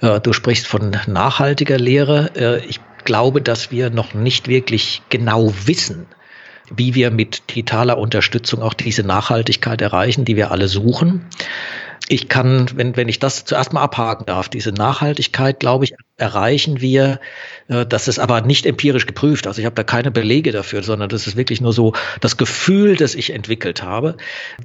Äh, 0.00 0.20
du 0.20 0.32
sprichst 0.32 0.66
von 0.66 0.96
nachhaltiger 1.06 1.78
Lehre. 1.78 2.30
Äh, 2.34 2.64
ich 2.64 2.80
glaube, 3.04 3.42
dass 3.42 3.70
wir 3.70 3.90
noch 3.90 4.14
nicht 4.14 4.48
wirklich 4.48 5.02
genau 5.08 5.52
wissen, 5.66 6.06
wie 6.74 6.94
wir 6.94 7.10
mit 7.10 7.50
digitaler 7.50 7.98
Unterstützung 7.98 8.62
auch 8.62 8.74
diese 8.74 9.02
Nachhaltigkeit 9.02 9.82
erreichen, 9.82 10.24
die 10.24 10.36
wir 10.36 10.50
alle 10.50 10.68
suchen. 10.68 11.26
Ich 12.08 12.28
kann, 12.28 12.68
wenn, 12.74 12.96
wenn 12.96 13.08
ich 13.08 13.20
das 13.20 13.44
zuerst 13.44 13.72
mal 13.72 13.82
abhaken 13.82 14.26
darf, 14.26 14.48
diese 14.48 14.72
Nachhaltigkeit, 14.72 15.60
glaube 15.60 15.84
ich, 15.84 15.94
erreichen 16.16 16.80
wir, 16.80 17.20
äh, 17.68 17.86
das 17.86 18.08
ist 18.08 18.18
aber 18.18 18.40
nicht 18.40 18.66
empirisch 18.66 19.06
geprüft. 19.06 19.46
Also 19.46 19.60
ich 19.60 19.66
habe 19.66 19.76
da 19.76 19.84
keine 19.84 20.10
Belege 20.10 20.50
dafür, 20.50 20.82
sondern 20.82 21.08
das 21.08 21.28
ist 21.28 21.36
wirklich 21.36 21.60
nur 21.60 21.72
so 21.72 21.92
das 22.20 22.36
Gefühl, 22.36 22.96
das 22.96 23.14
ich 23.14 23.32
entwickelt 23.32 23.84
habe. 23.84 24.16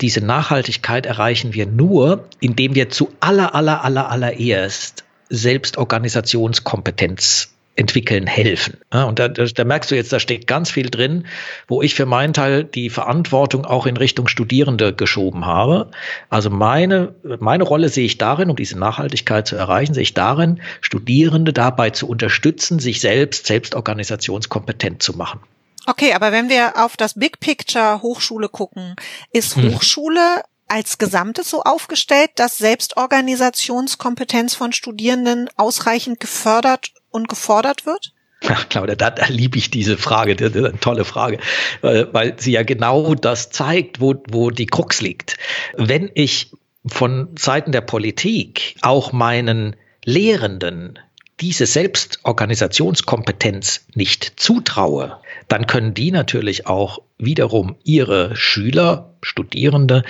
Diese 0.01 0.21
Nachhaltigkeit 0.21 1.05
erreichen 1.05 1.53
wir 1.53 1.67
nur, 1.67 2.27
indem 2.39 2.73
wir 2.73 2.89
zu 2.89 3.11
aller, 3.19 3.53
aller, 3.53 3.83
aller, 3.83 4.09
allererst 4.09 5.03
Selbstorganisationskompetenz 5.29 7.54
entwickeln 7.75 8.25
helfen. 8.25 8.77
und 8.91 9.19
da, 9.19 9.27
da, 9.27 9.63
merkst 9.65 9.91
du 9.91 9.95
jetzt, 9.95 10.13
da 10.13 10.19
steckt 10.19 10.47
ganz 10.47 10.71
viel 10.71 10.89
drin, 10.89 11.25
wo 11.67 11.81
ich 11.81 11.95
für 11.95 12.05
meinen 12.05 12.33
Teil 12.33 12.63
die 12.63 12.89
Verantwortung 12.89 13.65
auch 13.65 13.85
in 13.85 13.97
Richtung 13.97 14.27
Studierende 14.27 14.93
geschoben 14.93 15.45
habe. 15.45 15.91
Also 16.29 16.49
meine, 16.49 17.13
meine 17.39 17.63
Rolle 17.63 17.89
sehe 17.89 18.05
ich 18.05 18.17
darin, 18.17 18.49
um 18.49 18.55
diese 18.55 18.79
Nachhaltigkeit 18.79 19.47
zu 19.47 19.55
erreichen, 19.55 19.93
sehe 19.93 20.03
ich 20.03 20.13
darin, 20.13 20.61
Studierende 20.81 21.51
dabei 21.51 21.89
zu 21.89 22.07
unterstützen, 22.07 22.79
sich 22.79 23.01
selbst 23.01 23.45
selbstorganisationskompetent 23.45 25.03
zu 25.03 25.17
machen. 25.17 25.41
Okay, 25.85 26.13
aber 26.13 26.31
wenn 26.31 26.49
wir 26.49 26.83
auf 26.83 26.97
das 26.97 27.13
Big 27.13 27.39
Picture 27.39 28.01
Hochschule 28.01 28.49
gucken, 28.49 28.95
ist 29.31 29.55
hm. 29.55 29.73
Hochschule 29.73 30.37
hm 30.37 30.54
als 30.67 30.97
Gesamtes 30.97 31.49
so 31.49 31.63
aufgestellt, 31.63 32.31
dass 32.35 32.57
Selbstorganisationskompetenz 32.57 34.55
von 34.55 34.73
Studierenden 34.73 35.49
ausreichend 35.57 36.19
gefördert 36.19 36.91
und 37.11 37.29
gefordert 37.29 37.85
wird? 37.85 38.13
Ach, 38.47 38.69
Claudia, 38.69 38.95
da, 38.95 39.09
da 39.09 39.25
liebe 39.27 39.57
ich 39.57 39.71
diese 39.71 39.97
Frage, 39.97 40.35
das 40.35 40.51
ist 40.51 40.57
eine 40.57 40.79
tolle 40.79 41.03
Frage, 41.05 41.39
weil, 41.81 42.35
sie 42.37 42.51
ja 42.51 42.61
genau 42.63 43.15
das 43.15 43.49
zeigt, 43.49 44.01
wo, 44.01 44.13
wo 44.29 44.51
die 44.51 44.67
Krux 44.67 45.01
liegt. 45.01 45.37
Wenn 45.75 46.11
ich 46.13 46.51
von 46.85 47.29
Seiten 47.37 47.71
der 47.71 47.81
Politik 47.81 48.75
auch 48.81 49.11
meinen 49.11 49.75
Lehrenden 50.03 50.99
diese 51.39 51.65
Selbstorganisationskompetenz 51.65 53.87
nicht 53.95 54.39
zutraue, 54.39 55.19
dann 55.47 55.67
können 55.67 55.93
die 55.93 56.11
natürlich 56.11 56.67
auch 56.67 56.99
wiederum 57.17 57.75
ihre 57.83 58.35
Schüler, 58.35 59.13
Studierende 59.21 60.03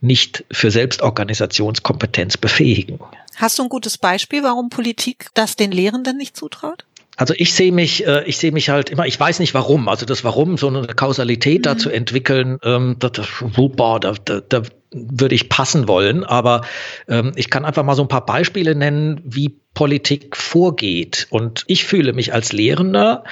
nicht 0.00 0.44
für 0.50 0.70
Selbstorganisationskompetenz 0.70 2.36
befähigen. 2.36 3.00
Hast 3.36 3.58
du 3.58 3.62
ein 3.62 3.68
gutes 3.68 3.98
Beispiel, 3.98 4.42
warum 4.42 4.68
Politik 4.68 5.28
das 5.34 5.56
den 5.56 5.72
Lehrenden 5.72 6.16
nicht 6.16 6.36
zutraut? 6.36 6.84
Also 7.16 7.34
ich 7.36 7.52
sehe 7.52 7.72
mich, 7.72 8.06
äh, 8.06 8.24
ich 8.24 8.38
sehe 8.38 8.52
mich 8.52 8.70
halt 8.70 8.88
immer, 8.88 9.06
ich 9.06 9.18
weiß 9.18 9.40
nicht 9.40 9.52
warum, 9.52 9.88
also 9.88 10.06
das 10.06 10.24
Warum, 10.24 10.56
so 10.56 10.68
eine 10.68 10.86
Kausalität 10.86 11.58
mhm. 11.58 11.62
da 11.62 11.76
zu 11.76 11.90
entwickeln, 11.90 12.58
ähm, 12.62 12.96
das, 12.98 13.12
boah, 13.40 14.00
da, 14.00 14.14
da, 14.24 14.40
da 14.40 14.62
würde 14.92 15.34
ich 15.34 15.48
passen 15.48 15.86
wollen, 15.86 16.24
aber 16.24 16.62
ähm, 17.08 17.32
ich 17.36 17.48
kann 17.50 17.64
einfach 17.64 17.84
mal 17.84 17.94
so 17.94 18.02
ein 18.02 18.08
paar 18.08 18.26
Beispiele 18.26 18.74
nennen, 18.74 19.20
wie 19.24 19.60
Politik 19.72 20.36
vorgeht. 20.36 21.28
Und 21.30 21.64
ich 21.68 21.84
fühle 21.84 22.12
mich 22.12 22.34
als 22.34 22.52
Lehrender, 22.52 23.22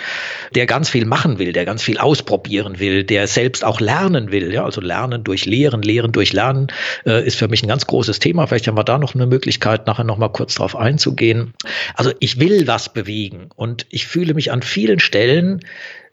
der 0.55 0.67
ganz 0.67 0.89
viel 0.89 1.05
machen 1.05 1.39
will, 1.39 1.53
der 1.53 1.65
ganz 1.65 1.83
viel 1.83 1.99
ausprobieren 1.99 2.79
will, 2.79 3.03
der 3.03 3.27
selbst 3.27 3.65
auch 3.65 3.81
lernen 3.81 4.31
will. 4.31 4.53
Ja, 4.53 4.65
also 4.65 4.81
Lernen 4.81 5.25
durch 5.25 5.47
Lehren, 5.47 5.83
Lehren 5.83 6.13
durch 6.13 6.33
Lernen 6.33 6.69
äh, 7.05 7.27
ist 7.27 7.37
für 7.37 7.49
mich 7.49 7.65
ein 7.65 7.69
ganz 7.69 7.87
großes 7.87 8.21
Thema. 8.21 8.47
Vielleicht 8.47 8.69
haben 8.69 8.79
wir 8.79 8.85
da 8.85 8.99
noch 8.99 9.15
eine 9.15 9.27
Möglichkeit, 9.27 9.87
nachher 9.89 10.05
noch 10.05 10.17
mal 10.17 10.29
kurz 10.29 10.55
drauf 10.55 10.77
einzugehen. 10.77 11.55
Also 11.95 12.13
ich 12.21 12.39
will 12.39 12.69
was 12.69 12.93
bewegen 12.93 13.51
und 13.57 13.87
ich 13.91 14.07
fühle 14.07 14.33
mich 14.33 14.53
an 14.53 14.63
vielen 14.63 15.01
Stellen 15.01 15.61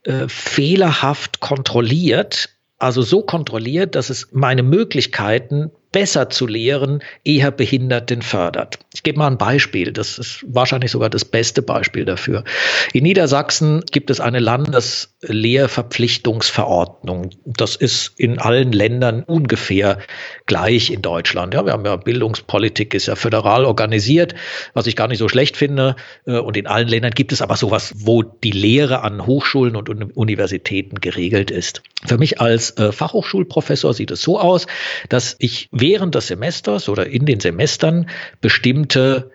äh, 0.04 0.28
fehlerhaft 0.28 1.40
kontrolliert 1.40 2.55
also 2.78 3.02
so 3.02 3.22
kontrolliert, 3.22 3.96
dass 3.96 4.10
es 4.10 4.30
meine 4.32 4.64
Möglichkeiten 4.64 5.72
besser 5.96 6.30
zu 6.30 6.46
lehren, 6.46 7.02
eher 7.24 7.50
behindert 7.52 8.10
denn 8.10 8.22
fördert. 8.22 8.80
Ich 8.94 9.02
gebe 9.02 9.18
mal 9.18 9.28
ein 9.28 9.38
Beispiel. 9.38 9.94
Das 9.94 10.20
ist 10.20 10.44
wahrscheinlich 10.46 10.92
sogar 10.92 11.10
das 11.10 11.24
beste 11.24 11.62
Beispiel 11.62 12.04
dafür. 12.04 12.44
In 12.92 13.04
Niedersachsen 13.04 13.82
gibt 13.92 14.10
es 14.10 14.20
eine 14.20 14.40
Landeslehrverpflichtungsverordnung. 14.40 17.30
Das 17.46 17.78
ist 17.78 18.12
in 18.18 18.40
allen 18.40 18.74
Ländern 18.74 19.24
ungefähr 19.24 20.00
gleich 20.48 20.92
in 20.92 21.02
Deutschland. 21.02 21.54
Ja, 21.54 21.66
wir 21.66 21.72
haben 21.72 21.86
ja 21.86 21.96
Bildungspolitik, 21.96 22.94
ist 22.94 23.06
ja 23.06 23.16
föderal 23.16 23.64
organisiert, 23.64 24.36
was 24.74 24.88
ich 24.88 24.98
gar 24.98 25.08
nicht 25.08 25.20
so 25.20 25.30
schlecht 25.30 25.56
finde. 25.56 25.96
Äh, 26.26 26.40
und 26.40 26.58
in 26.58 26.68
allen 26.68 26.90
Ländern 26.90 27.12
gibt 27.12 27.32
es 27.32 27.42
aber 27.42 27.56
sowas, 27.56 27.94
wo 27.96 28.22
die 28.22 28.52
Lehre 28.52 29.02
an 29.02 29.26
Hochschulen 29.26 29.78
und 29.78 29.88
Universitäten 30.18 31.00
geregelt 31.00 31.52
ist. 31.52 31.84
Für 32.06 32.18
mich 32.18 32.42
als 32.42 32.72
äh, 32.72 32.92
Fachhochschulprofessor 32.92 33.94
sieht 33.94 34.12
es 34.12 34.22
so 34.22 34.38
aus, 34.38 34.68
dass 35.08 35.38
ich 35.40 35.70
während 35.86 36.16
des 36.16 36.26
Semesters 36.26 36.90
oder 36.90 37.06
in 37.06 37.28
den 37.28 37.40
Semestern 37.40 38.10
bestimmte 38.42 39.30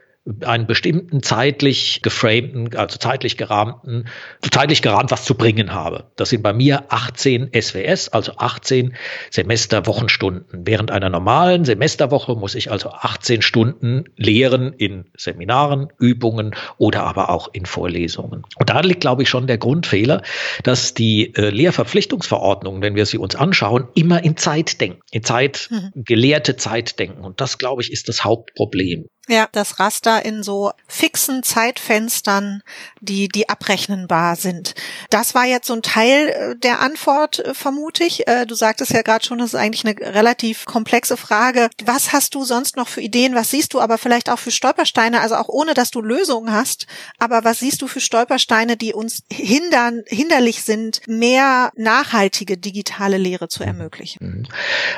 einen 0.45 0.67
bestimmten 0.67 1.23
zeitlich 1.23 2.03
geframten, 2.03 2.77
also 2.77 2.99
zeitlich 2.99 3.39
gerahmten, 3.39 4.05
zeitlich 4.51 4.83
gerahmt 4.83 5.11
was 5.11 5.25
zu 5.25 5.35
bringen 5.35 5.73
habe. 5.73 6.11
Das 6.17 6.29
sind 6.29 6.43
bei 6.43 6.53
mir 6.53 6.85
18 6.91 7.51
SWS, 7.59 8.11
also 8.11 8.33
18 8.37 8.95
Semesterwochenstunden. 9.31 10.67
Während 10.67 10.91
einer 10.91 11.09
normalen 11.09 11.65
Semesterwoche 11.65 12.35
muss 12.37 12.55
ich 12.55 12.71
also 12.71 12.91
18 12.91 13.41
Stunden 13.41 14.05
lehren 14.17 14.75
in 14.75 15.07
Seminaren, 15.17 15.89
Übungen 15.99 16.55
oder 16.77 17.05
aber 17.05 17.31
auch 17.31 17.49
in 17.55 17.65
Vorlesungen. 17.65 18.45
Und 18.57 18.69
da 18.69 18.81
liegt, 18.81 19.01
glaube 19.01 19.23
ich, 19.23 19.31
schon 19.31 19.47
der 19.47 19.59
Grundfehler, 19.59 20.23
dass 20.63 20.93
die 20.93 21.35
äh, 21.35 21.49
Lehrverpflichtungsverordnungen, 21.49 22.83
wenn 22.83 22.95
wir 22.95 23.07
sie 23.07 23.19
uns 23.19 23.37
anschauen, 23.37 23.89
immer 23.95 24.23
in 24.23 24.37
Zeit 24.37 24.83
denken, 24.83 25.01
in 25.11 25.23
Zeit, 25.23 25.69
mhm. 25.71 25.93
gelehrte 25.95 26.57
Zeit 26.57 26.99
denken. 26.99 27.25
Und 27.25 27.41
das, 27.41 27.57
glaube 27.57 27.81
ich, 27.81 27.91
ist 27.91 28.09
das 28.09 28.23
Hauptproblem. 28.23 29.07
Ja, 29.29 29.49
das 29.53 29.79
Raster 29.79 30.25
in 30.25 30.43
so 30.43 30.73
fixen 30.89 31.45
Zeitfenstern, 31.45 32.63
die, 33.01 33.29
die 33.29 33.49
abrechnenbar 33.49 34.35
sind. 34.35 34.75
Das 35.11 35.37
war 35.37 35.45
jetzt 35.45 35.69
so 35.69 35.75
ein 35.75 35.83
Teil 35.83 36.29
äh, 36.29 36.57
der 36.57 36.81
Antwort, 36.81 37.39
äh, 37.39 37.55
vermute 37.55 38.03
ich. 38.03 38.27
Äh, 38.27 38.47
du 38.47 38.57
sagtest 38.57 38.93
ja 38.93 39.03
gerade 39.03 39.25
schon, 39.25 39.39
das 39.39 39.51
ist 39.51 39.55
eigentlich 39.55 39.87
eine 39.87 40.15
relativ 40.15 40.65
komplexe 40.65 41.17
Frage. 41.17 41.69
Was 41.85 42.13
hast 42.13 42.35
du 42.35 42.45
sonst 42.45 42.77
noch 42.77 42.89
für 42.89 43.03
Ideen? 43.03 43.37
Was 43.37 43.51
siehst 43.51 43.73
du 43.75 43.81
aber 43.81 43.99
vielleicht 43.99 44.31
auch 44.31 44.39
für 44.39 44.51
Stolpersteine? 44.51 45.21
Also 45.21 45.37
auch 45.37 45.49
ohne, 45.49 45.75
dass 45.75 45.93
du 45.93 46.01
Lösungen 46.01 46.53
hast. 46.53 46.87
Aber 47.19 47.45
was 47.45 47.61
siehst 47.61 47.83
du 47.83 47.87
für 47.87 48.01
Stolpersteine, 48.01 48.77
die 48.77 48.95
uns 48.95 49.23
hindern, 49.31 50.03
hinderlich 50.07 50.63
sind, 50.63 51.03
mehr 51.07 51.71
nachhaltige 51.77 52.57
digitale 52.57 53.19
Lehre 53.19 53.49
zu 53.49 53.63
ermöglichen? 53.63 54.27
Mhm. 54.27 54.47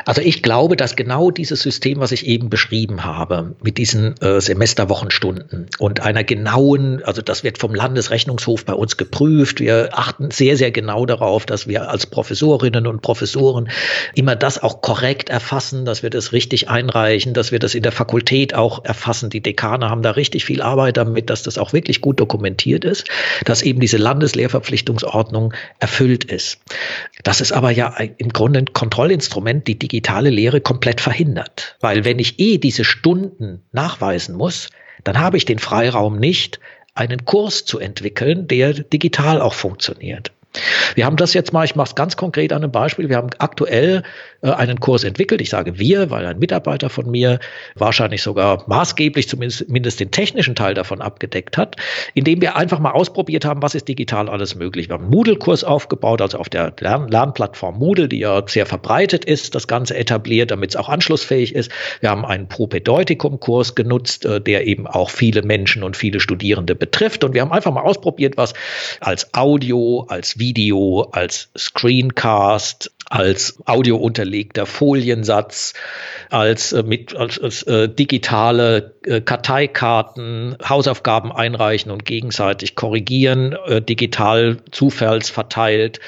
Also 0.06 0.22
ich 0.22 0.42
glaube, 0.42 0.76
dass 0.76 0.96
genau 0.96 1.30
dieses 1.30 1.60
System, 1.60 2.00
was 2.00 2.12
ich 2.12 2.24
eben 2.24 2.48
beschrieben 2.48 3.04
habe, 3.04 3.56
mit 3.62 3.76
diesen 3.76 4.11
äh, 4.20 4.40
Semesterwochenstunden 4.40 5.66
und 5.78 6.00
einer 6.00 6.24
genauen, 6.24 7.02
also 7.04 7.22
das 7.22 7.44
wird 7.44 7.58
vom 7.58 7.74
Landesrechnungshof 7.74 8.64
bei 8.64 8.74
uns 8.74 8.96
geprüft. 8.96 9.60
Wir 9.60 9.90
achten 9.92 10.30
sehr, 10.30 10.56
sehr 10.56 10.70
genau 10.70 11.06
darauf, 11.06 11.46
dass 11.46 11.66
wir 11.66 11.88
als 11.90 12.06
Professorinnen 12.06 12.86
und 12.86 13.02
Professoren 13.02 13.68
immer 14.14 14.36
das 14.36 14.62
auch 14.62 14.80
korrekt 14.80 15.30
erfassen, 15.30 15.84
dass 15.84 16.02
wir 16.02 16.10
das 16.10 16.32
richtig 16.32 16.68
einreichen, 16.68 17.34
dass 17.34 17.52
wir 17.52 17.58
das 17.58 17.74
in 17.74 17.82
der 17.82 17.92
Fakultät 17.92 18.54
auch 18.54 18.84
erfassen. 18.84 19.30
Die 19.30 19.40
Dekane 19.40 19.88
haben 19.88 20.02
da 20.02 20.12
richtig 20.12 20.44
viel 20.44 20.62
Arbeit 20.62 20.96
damit, 20.96 21.30
dass 21.30 21.42
das 21.42 21.58
auch 21.58 21.72
wirklich 21.72 22.00
gut 22.00 22.20
dokumentiert 22.20 22.84
ist, 22.84 23.08
dass 23.44 23.62
eben 23.62 23.80
diese 23.80 23.96
Landeslehrverpflichtungsordnung 23.96 25.54
erfüllt 25.78 26.24
ist. 26.24 26.58
Das 27.22 27.40
ist 27.40 27.52
aber 27.52 27.70
ja 27.70 27.96
im 28.18 28.30
Grunde 28.30 28.60
ein 28.60 28.72
Kontrollinstrument, 28.72 29.66
die 29.66 29.78
digitale 29.78 30.30
Lehre 30.30 30.60
komplett 30.60 31.00
verhindert. 31.00 31.76
Weil 31.80 32.04
wenn 32.04 32.18
ich 32.18 32.38
eh 32.38 32.58
diese 32.58 32.84
Stunden 32.84 33.62
nachweise, 33.72 34.01
nachweisen 34.02 34.36
muss, 34.36 34.70
dann 35.04 35.18
habe 35.18 35.36
ich 35.36 35.44
den 35.44 35.58
Freiraum 35.58 36.18
nicht, 36.18 36.60
einen 36.94 37.24
Kurs 37.24 37.64
zu 37.64 37.78
entwickeln, 37.78 38.48
der 38.48 38.74
digital 38.74 39.40
auch 39.40 39.54
funktioniert. 39.54 40.32
Wir 40.94 41.06
haben 41.06 41.16
das 41.16 41.34
jetzt 41.34 41.52
mal, 41.52 41.64
ich 41.64 41.76
mache 41.76 41.88
es 41.88 41.94
ganz 41.94 42.16
konkret 42.16 42.52
an 42.52 42.62
einem 42.62 42.72
Beispiel. 42.72 43.08
Wir 43.08 43.16
haben 43.16 43.30
aktuell 43.38 44.02
äh, 44.42 44.50
einen 44.50 44.80
Kurs 44.80 45.04
entwickelt. 45.04 45.40
Ich 45.40 45.50
sage 45.50 45.78
wir, 45.78 46.10
weil 46.10 46.26
ein 46.26 46.38
Mitarbeiter 46.38 46.90
von 46.90 47.10
mir 47.10 47.38
wahrscheinlich 47.74 48.22
sogar 48.22 48.64
maßgeblich 48.66 49.28
zumindest, 49.28 50.00
den 50.00 50.10
technischen 50.10 50.54
Teil 50.54 50.74
davon 50.74 51.00
abgedeckt 51.00 51.56
hat, 51.56 51.76
indem 52.14 52.40
wir 52.40 52.56
einfach 52.56 52.78
mal 52.78 52.90
ausprobiert 52.90 53.44
haben, 53.44 53.62
was 53.62 53.74
ist 53.74 53.88
digital 53.88 54.28
alles 54.28 54.54
möglich. 54.54 54.88
Wir 54.88 54.94
haben 54.94 55.04
einen 55.04 55.14
Moodle-Kurs 55.14 55.64
aufgebaut, 55.64 56.20
also 56.20 56.38
auf 56.38 56.48
der 56.48 56.72
Lern 56.80 57.08
Lernplattform 57.08 57.78
Moodle, 57.78 58.08
die 58.08 58.18
ja 58.18 58.42
sehr 58.46 58.66
verbreitet 58.66 59.24
ist, 59.24 59.54
das 59.54 59.66
Ganze 59.66 59.96
etabliert, 59.96 60.50
damit 60.50 60.70
es 60.70 60.76
auch 60.76 60.88
anschlussfähig 60.88 61.54
ist. 61.54 61.70
Wir 62.00 62.10
haben 62.10 62.24
einen 62.24 62.48
Propedeutikum-Kurs 62.48 63.74
genutzt, 63.74 64.26
äh, 64.26 64.40
der 64.40 64.66
eben 64.66 64.86
auch 64.86 65.10
viele 65.10 65.42
Menschen 65.42 65.82
und 65.82 65.96
viele 65.96 66.20
Studierende 66.20 66.74
betrifft. 66.74 67.24
Und 67.24 67.32
wir 67.34 67.40
haben 67.40 67.52
einfach 67.52 67.72
mal 67.72 67.82
ausprobiert, 67.82 68.36
was 68.36 68.52
als 69.00 69.32
Audio, 69.34 70.06
als 70.08 70.38
Video, 70.38 70.41
als 71.12 71.50
Screencast, 71.56 72.90
als 73.08 73.58
Audio 73.66 73.96
unterlegter 73.96 74.66
Foliensatz, 74.66 75.74
als 76.30 76.72
äh, 76.72 76.82
mit 76.82 77.14
als, 77.14 77.38
als 77.38 77.62
äh, 77.64 77.88
digitale 77.88 78.94
äh, 79.04 79.20
Karteikarten, 79.20 80.56
Hausaufgaben 80.66 81.30
einreichen 81.30 81.92
und 81.92 82.04
gegenseitig 82.04 82.74
korrigieren, 82.74 83.54
äh, 83.66 83.80
digital 83.80 84.58
zufallsverteilt 84.70 86.00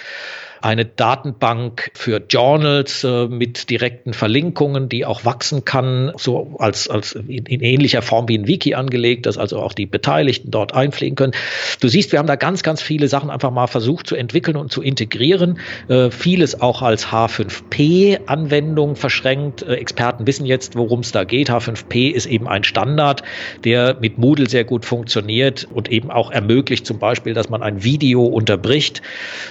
eine 0.65 0.87
Datenbank 0.87 1.91
für 1.93 2.23
Journals 2.27 3.05
äh, 3.05 3.27
mit 3.27 3.69
direkten 3.69 4.15
Verlinkungen, 4.15 4.89
die 4.89 5.05
auch 5.05 5.27
wachsen 5.27 5.67
kann, 5.67 6.13
so 6.17 6.57
als, 6.59 6.89
als 6.89 7.13
in, 7.13 7.45
in, 7.45 7.61
ähnlicher 7.61 8.01
Form 8.01 8.29
wie 8.29 8.39
ein 8.39 8.47
Wiki 8.47 8.73
angelegt, 8.75 9.27
dass 9.27 9.37
also 9.37 9.61
auch 9.61 9.75
die 9.75 9.85
Beteiligten 9.85 10.51
dort 10.51 10.73
einpflegen 10.73 11.17
können. 11.17 11.35
Du 11.81 11.89
siehst, 11.89 12.13
wir 12.13 12.19
haben 12.19 12.27
da 12.27 12.37
ganz, 12.37 12.63
ganz 12.63 12.81
viele 12.81 13.09
Sachen 13.09 13.29
einfach 13.29 13.51
mal 13.51 13.67
versucht 13.67 14.07
zu 14.07 14.17
entwickeln 14.17 14.57
und 14.57 14.73
zu 14.73 14.81
integrieren. 14.81 15.59
Äh, 15.89 16.11
vieles 16.11 16.59
auch 16.63 16.81
als 16.81 17.09
H5P-Anwendung 17.09 18.97
verschränkt. 18.97 19.63
Äh, 19.63 19.75
Experten 19.75 20.27
wissen 20.27 20.47
jetzt, 20.47 20.77
worum 20.77 21.01
es 21.01 21.13
da 21.13 21.25
geht. 21.25 21.51
H5P 21.51 22.11
ist 22.11 22.25
eben 22.25 22.49
ein 22.49 22.65
Standard, 22.65 23.23
der 23.65 23.99
mit 24.01 24.17
Moodle 24.17 24.49
sehr 24.49 24.65
gut 24.65 24.87
funktioniert 24.87 25.69
und 25.71 25.93
eben 25.93 26.11
auch 26.11 26.31
ermöglicht 26.31 26.87
zum 26.87 26.99
Beispiel, 26.99 27.35
dass 27.35 27.51
man 27.51 27.63
ein 27.63 27.85
Video 27.85 28.25
unterbricht 28.25 29.03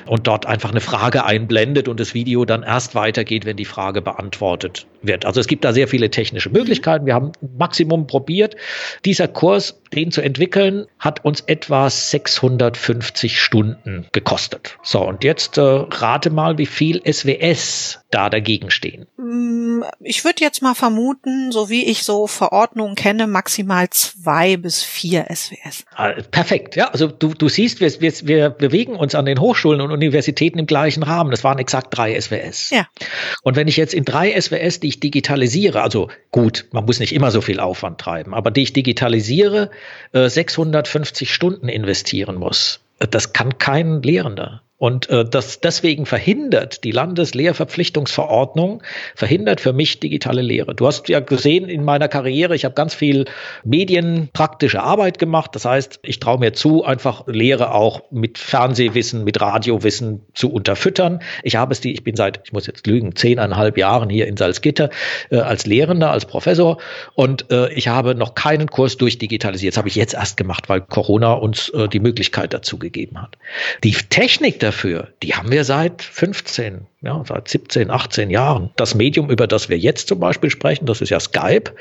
und 0.07 0.25
dort 0.25 0.47
einfach 0.47 0.71
eine 0.71 0.81
Frage 0.81 1.02
Frage 1.03 1.25
einblendet 1.25 1.89
und 1.89 1.99
das 1.99 2.13
Video 2.13 2.45
dann 2.45 2.63
erst 2.63 2.95
weitergeht, 2.95 3.43
wenn 3.43 3.57
die 3.57 3.65
Frage 3.65 4.01
beantwortet 4.01 4.87
wird. 5.01 5.25
Also 5.25 5.41
es 5.41 5.47
gibt 5.47 5.65
da 5.65 5.73
sehr 5.73 5.89
viele 5.89 6.09
technische 6.09 6.49
Möglichkeiten. 6.49 7.05
Wir 7.05 7.13
haben 7.13 7.33
Maximum 7.57 8.07
probiert. 8.07 8.55
Dieser 9.03 9.27
Kurs, 9.27 9.81
den 9.93 10.11
zu 10.11 10.21
entwickeln, 10.21 10.85
hat 10.99 11.25
uns 11.25 11.41
etwa 11.41 11.89
650 11.89 13.41
Stunden 13.41 14.05
gekostet. 14.13 14.77
So, 14.81 15.05
und 15.05 15.25
jetzt 15.25 15.57
äh, 15.57 15.61
rate 15.61 16.29
mal, 16.29 16.57
wie 16.57 16.65
viel 16.65 17.01
SWS 17.05 17.99
da 18.09 18.29
dagegen 18.29 18.69
stehen. 18.69 19.05
Mm, 19.17 19.81
ich 19.99 20.23
würde 20.23 20.41
jetzt 20.41 20.61
mal 20.61 20.73
vermuten, 20.73 21.51
so 21.51 21.69
wie 21.69 21.83
ich 21.83 22.03
so 22.03 22.27
Verordnungen 22.27 22.95
kenne, 22.95 23.27
maximal 23.27 23.89
zwei 23.89 24.55
bis 24.55 24.83
vier 24.83 25.25
SWS. 25.29 25.83
Ah, 25.95 26.11
perfekt, 26.31 26.77
ja. 26.77 26.89
Also 26.91 27.07
du, 27.07 27.33
du 27.33 27.49
siehst, 27.49 27.81
wir, 27.81 27.91
wir, 27.99 28.13
wir 28.27 28.49
bewegen 28.51 28.95
uns 28.95 29.15
an 29.15 29.25
den 29.25 29.39
Hochschulen 29.39 29.81
und 29.81 29.91
Universitäten 29.91 30.59
im 30.59 30.65
gleichen 30.65 30.82
Rahmen. 31.03 31.31
Das 31.31 31.43
waren 31.43 31.59
exakt 31.59 31.95
drei 31.97 32.19
SWS. 32.19 32.71
Ja. 32.71 32.87
Und 33.43 33.55
wenn 33.55 33.67
ich 33.67 33.77
jetzt 33.77 33.93
in 33.93 34.05
drei 34.05 34.39
SWS, 34.39 34.79
die 34.79 34.89
ich 34.89 34.99
digitalisiere, 34.99 35.81
also 35.81 36.09
gut, 36.31 36.65
man 36.71 36.85
muss 36.85 36.99
nicht 36.99 37.13
immer 37.13 37.31
so 37.31 37.41
viel 37.41 37.59
Aufwand 37.59 37.99
treiben, 37.99 38.33
aber 38.33 38.51
die 38.51 38.63
ich 38.63 38.73
digitalisiere, 38.73 39.71
650 40.13 41.29
äh, 41.29 41.31
Stunden 41.31 41.69
investieren 41.69 42.35
muss, 42.35 42.81
das 42.99 43.33
kann 43.33 43.57
kein 43.57 44.01
Lehrender. 44.01 44.61
Und 44.83 45.09
äh, 45.09 45.23
das 45.23 45.61
deswegen 45.61 46.05
verhindert 46.05 46.83
die 46.83 46.91
Landeslehrverpflichtungsverordnung, 46.91 48.83
verhindert 49.15 49.61
für 49.61 49.71
mich 49.71 50.01
digitale 50.01 50.41
Lehre. 50.41 50.75
Du 50.75 50.85
hast 50.85 51.07
ja 51.07 51.21
gesehen 51.21 51.69
in 51.69 51.85
meiner 51.85 52.09
Karriere, 52.09 52.53
ich 52.53 52.65
habe 52.65 52.75
ganz 52.75 52.93
viel 52.93 53.23
medienpraktische 53.63 54.83
Arbeit 54.83 55.19
gemacht. 55.19 55.51
Das 55.53 55.63
heißt, 55.63 56.01
ich 56.03 56.19
traue 56.19 56.37
mir 56.37 56.51
zu, 56.51 56.83
einfach 56.83 57.25
Lehre 57.27 57.73
auch 57.73 58.01
mit 58.11 58.37
Fernsehwissen, 58.37 59.23
mit 59.23 59.39
Radiowissen 59.39 60.25
zu 60.33 60.51
unterfüttern. 60.51 61.21
Ich 61.43 61.55
habe 61.55 61.71
es 61.71 61.79
die, 61.79 61.93
ich 61.93 62.03
bin 62.03 62.17
seit, 62.17 62.41
ich 62.43 62.51
muss 62.51 62.67
jetzt 62.67 62.85
lügen, 62.85 63.15
zehneinhalb 63.15 63.77
Jahren 63.77 64.09
hier 64.09 64.27
in 64.27 64.35
Salzgitter 64.35 64.89
äh, 65.29 65.37
als 65.37 65.65
Lehrender, 65.65 66.11
als 66.11 66.25
Professor 66.25 66.77
und 67.15 67.49
äh, 67.51 67.71
ich 67.71 67.87
habe 67.87 68.15
noch 68.15 68.35
keinen 68.35 68.67
Kurs 68.69 68.97
durchdigitalisiert. 68.97 69.75
Das 69.75 69.77
habe 69.77 69.87
ich 69.87 69.95
jetzt 69.95 70.13
erst 70.13 70.35
gemacht, 70.35 70.67
weil 70.67 70.81
Corona 70.81 71.31
uns 71.31 71.69
äh, 71.69 71.87
die 71.87 72.01
Möglichkeit 72.01 72.53
dazu 72.53 72.77
gegeben 72.77 73.21
hat. 73.21 73.37
Die 73.85 73.93
Technik 73.93 74.59
dafür, 74.73 75.13
die 75.21 75.35
haben 75.35 75.51
wir 75.51 75.63
seit 75.63 76.01
15, 76.01 76.87
ja, 77.03 77.21
seit 77.27 77.49
17, 77.49 77.91
18 77.91 78.29
Jahren. 78.29 78.69
Das 78.77 78.95
Medium, 78.95 79.29
über 79.29 79.45
das 79.45 79.67
wir 79.67 79.77
jetzt 79.77 80.07
zum 80.07 80.19
Beispiel 80.19 80.49
sprechen, 80.49 80.85
das 80.85 81.01
ist 81.01 81.09
ja 81.09 81.19
Skype. 81.19 81.71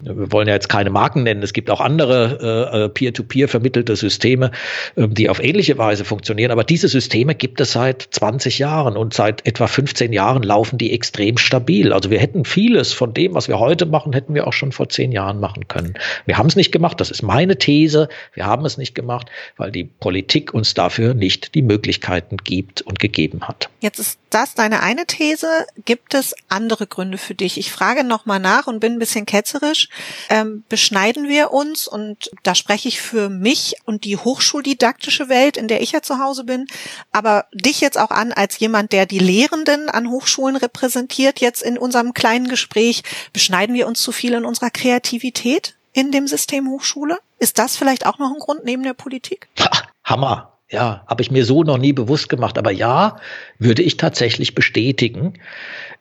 Wir 0.00 0.30
wollen 0.30 0.46
ja 0.46 0.52
jetzt 0.52 0.68
keine 0.68 0.90
Marken 0.90 1.22
nennen. 1.22 1.42
Es 1.42 1.54
gibt 1.54 1.70
auch 1.70 1.80
andere 1.80 2.70
äh, 2.74 2.84
äh 2.84 2.88
peer-to-peer 2.90 3.48
vermittelte 3.48 3.96
Systeme, 3.96 4.50
äh, 4.96 5.08
die 5.08 5.30
auf 5.30 5.42
ähnliche 5.42 5.78
Weise 5.78 6.04
funktionieren. 6.04 6.50
Aber 6.50 6.64
diese 6.64 6.88
Systeme 6.88 7.34
gibt 7.34 7.62
es 7.62 7.72
seit 7.72 8.02
20 8.10 8.58
Jahren 8.58 8.98
und 8.98 9.14
seit 9.14 9.46
etwa 9.46 9.66
15 9.66 10.12
Jahren 10.12 10.42
laufen 10.42 10.76
die 10.76 10.92
extrem 10.92 11.38
stabil. 11.38 11.94
Also 11.94 12.10
wir 12.10 12.18
hätten 12.18 12.44
vieles 12.44 12.92
von 12.92 13.14
dem, 13.14 13.34
was 13.34 13.48
wir 13.48 13.58
heute 13.58 13.86
machen, 13.86 14.12
hätten 14.12 14.34
wir 14.34 14.46
auch 14.46 14.52
schon 14.52 14.72
vor 14.72 14.90
zehn 14.90 15.12
Jahren 15.12 15.40
machen 15.40 15.66
können. 15.68 15.94
Wir 16.26 16.36
haben 16.36 16.46
es 16.46 16.56
nicht 16.56 16.72
gemacht. 16.72 17.00
Das 17.00 17.10
ist 17.10 17.22
meine 17.22 17.56
These. 17.56 18.10
Wir 18.34 18.44
haben 18.44 18.66
es 18.66 18.76
nicht 18.76 18.94
gemacht, 18.94 19.28
weil 19.56 19.72
die 19.72 19.84
Politik 19.84 20.52
uns 20.52 20.74
dafür 20.74 21.14
nicht 21.14 21.54
die 21.54 21.62
Möglichkeiten 21.62 22.36
gibt 22.36 22.82
und 22.82 22.98
gegeben 22.98 23.48
hat. 23.48 23.70
Jetzt 23.80 23.98
ist 23.98 24.18
das 24.28 24.57
deine 24.58 24.80
eine 24.80 25.06
These. 25.06 25.66
Gibt 25.84 26.14
es 26.14 26.34
andere 26.48 26.86
Gründe 26.86 27.18
für 27.18 27.34
dich? 27.34 27.58
Ich 27.58 27.72
frage 27.72 28.04
nochmal 28.04 28.40
nach 28.40 28.66
und 28.66 28.80
bin 28.80 28.94
ein 28.94 28.98
bisschen 28.98 29.26
ketzerisch. 29.26 29.88
Ähm, 30.28 30.64
beschneiden 30.68 31.28
wir 31.28 31.52
uns, 31.52 31.86
und 31.86 32.30
da 32.42 32.54
spreche 32.54 32.88
ich 32.88 33.00
für 33.00 33.28
mich 33.28 33.76
und 33.84 34.04
die 34.04 34.16
hochschuldidaktische 34.16 35.28
Welt, 35.28 35.56
in 35.56 35.68
der 35.68 35.80
ich 35.80 35.92
ja 35.92 36.02
zu 36.02 36.18
Hause 36.18 36.44
bin, 36.44 36.66
aber 37.12 37.46
dich 37.52 37.80
jetzt 37.80 37.98
auch 37.98 38.10
an 38.10 38.32
als 38.32 38.58
jemand, 38.58 38.92
der 38.92 39.06
die 39.06 39.18
Lehrenden 39.18 39.88
an 39.88 40.10
Hochschulen 40.10 40.56
repräsentiert, 40.56 41.40
jetzt 41.40 41.62
in 41.62 41.78
unserem 41.78 42.14
kleinen 42.14 42.48
Gespräch. 42.48 43.02
Beschneiden 43.32 43.74
wir 43.74 43.86
uns 43.86 44.02
zu 44.02 44.12
viel 44.12 44.34
in 44.34 44.44
unserer 44.44 44.70
Kreativität 44.70 45.76
in 45.92 46.12
dem 46.12 46.26
System 46.26 46.68
Hochschule? 46.68 47.18
Ist 47.38 47.58
das 47.58 47.76
vielleicht 47.76 48.06
auch 48.06 48.18
noch 48.18 48.32
ein 48.32 48.38
Grund 48.38 48.64
neben 48.64 48.82
der 48.82 48.94
Politik? 48.94 49.48
Ha, 49.58 49.70
Hammer. 50.04 50.57
Ja, 50.70 51.02
habe 51.06 51.22
ich 51.22 51.30
mir 51.30 51.46
so 51.46 51.62
noch 51.62 51.78
nie 51.78 51.94
bewusst 51.94 52.28
gemacht. 52.28 52.58
Aber 52.58 52.70
ja, 52.70 53.16
würde 53.58 53.82
ich 53.82 53.96
tatsächlich 53.96 54.54
bestätigen. 54.54 55.34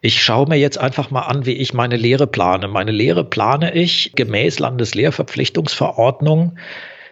Ich 0.02 0.22
schaue 0.22 0.50
mir 0.50 0.58
jetzt 0.58 0.78
einfach 0.78 1.10
mal 1.10 1.22
an, 1.22 1.46
wie 1.46 1.54
ich 1.54 1.74
meine 1.74 1.96
Lehre 1.96 2.28
plane. 2.28 2.68
Meine 2.68 2.92
Lehre 2.92 3.24
plane 3.24 3.74
ich 3.74 4.12
gemäß 4.16 4.60
Landeslehrverpflichtungsverordnung 4.60 6.58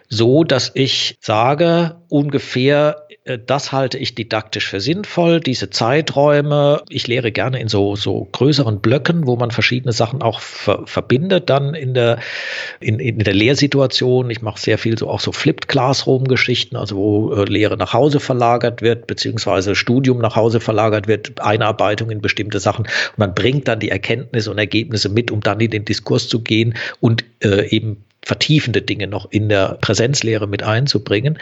so, 0.08 0.44
dass 0.44 0.70
ich 0.74 1.16
sage, 1.20 1.96
ungefähr 2.08 3.05
äh, 3.05 3.05
das 3.26 3.72
halte 3.72 3.98
ich 3.98 4.14
didaktisch 4.14 4.68
für 4.68 4.80
sinnvoll, 4.80 5.40
diese 5.40 5.68
Zeiträume. 5.68 6.82
Ich 6.88 7.08
lehre 7.08 7.32
gerne 7.32 7.60
in 7.60 7.66
so, 7.66 7.96
so 7.96 8.28
größeren 8.30 8.80
Blöcken, 8.80 9.26
wo 9.26 9.34
man 9.34 9.50
verschiedene 9.50 9.92
Sachen 9.92 10.22
auch 10.22 10.40
ver 10.40 10.82
verbindet 10.86 11.50
dann 11.50 11.74
in 11.74 11.92
der, 11.92 12.20
in, 12.78 13.00
in 13.00 13.18
der 13.18 13.34
Lehrsituation. 13.34 14.30
Ich 14.30 14.42
mache 14.42 14.60
sehr 14.60 14.78
viel 14.78 14.96
so 14.96 15.08
auch 15.08 15.18
so 15.18 15.32
Flipped 15.32 15.66
Classroom 15.66 16.28
Geschichten, 16.28 16.76
also 16.76 16.96
wo 16.96 17.32
äh, 17.34 17.44
Lehre 17.44 17.76
nach 17.76 17.92
Hause 17.92 18.20
verlagert 18.20 18.80
wird, 18.80 19.08
beziehungsweise 19.08 19.74
Studium 19.74 20.18
nach 20.18 20.36
Hause 20.36 20.60
verlagert 20.60 21.08
wird, 21.08 21.40
Einarbeitung 21.40 22.10
in 22.10 22.20
bestimmte 22.20 22.60
Sachen. 22.60 22.86
Und 22.86 23.18
man 23.18 23.34
bringt 23.34 23.66
dann 23.66 23.80
die 23.80 23.90
Erkenntnisse 23.90 24.52
und 24.52 24.58
Ergebnisse 24.58 25.08
mit, 25.08 25.32
um 25.32 25.40
dann 25.40 25.58
in 25.58 25.72
den 25.72 25.84
Diskurs 25.84 26.28
zu 26.28 26.42
gehen 26.42 26.74
und 27.00 27.24
äh, 27.42 27.68
eben 27.70 28.04
vertiefende 28.26 28.82
Dinge 28.82 29.06
noch 29.06 29.30
in 29.30 29.48
der 29.48 29.78
Präsenzlehre 29.80 30.48
mit 30.48 30.64
einzubringen. 30.64 31.38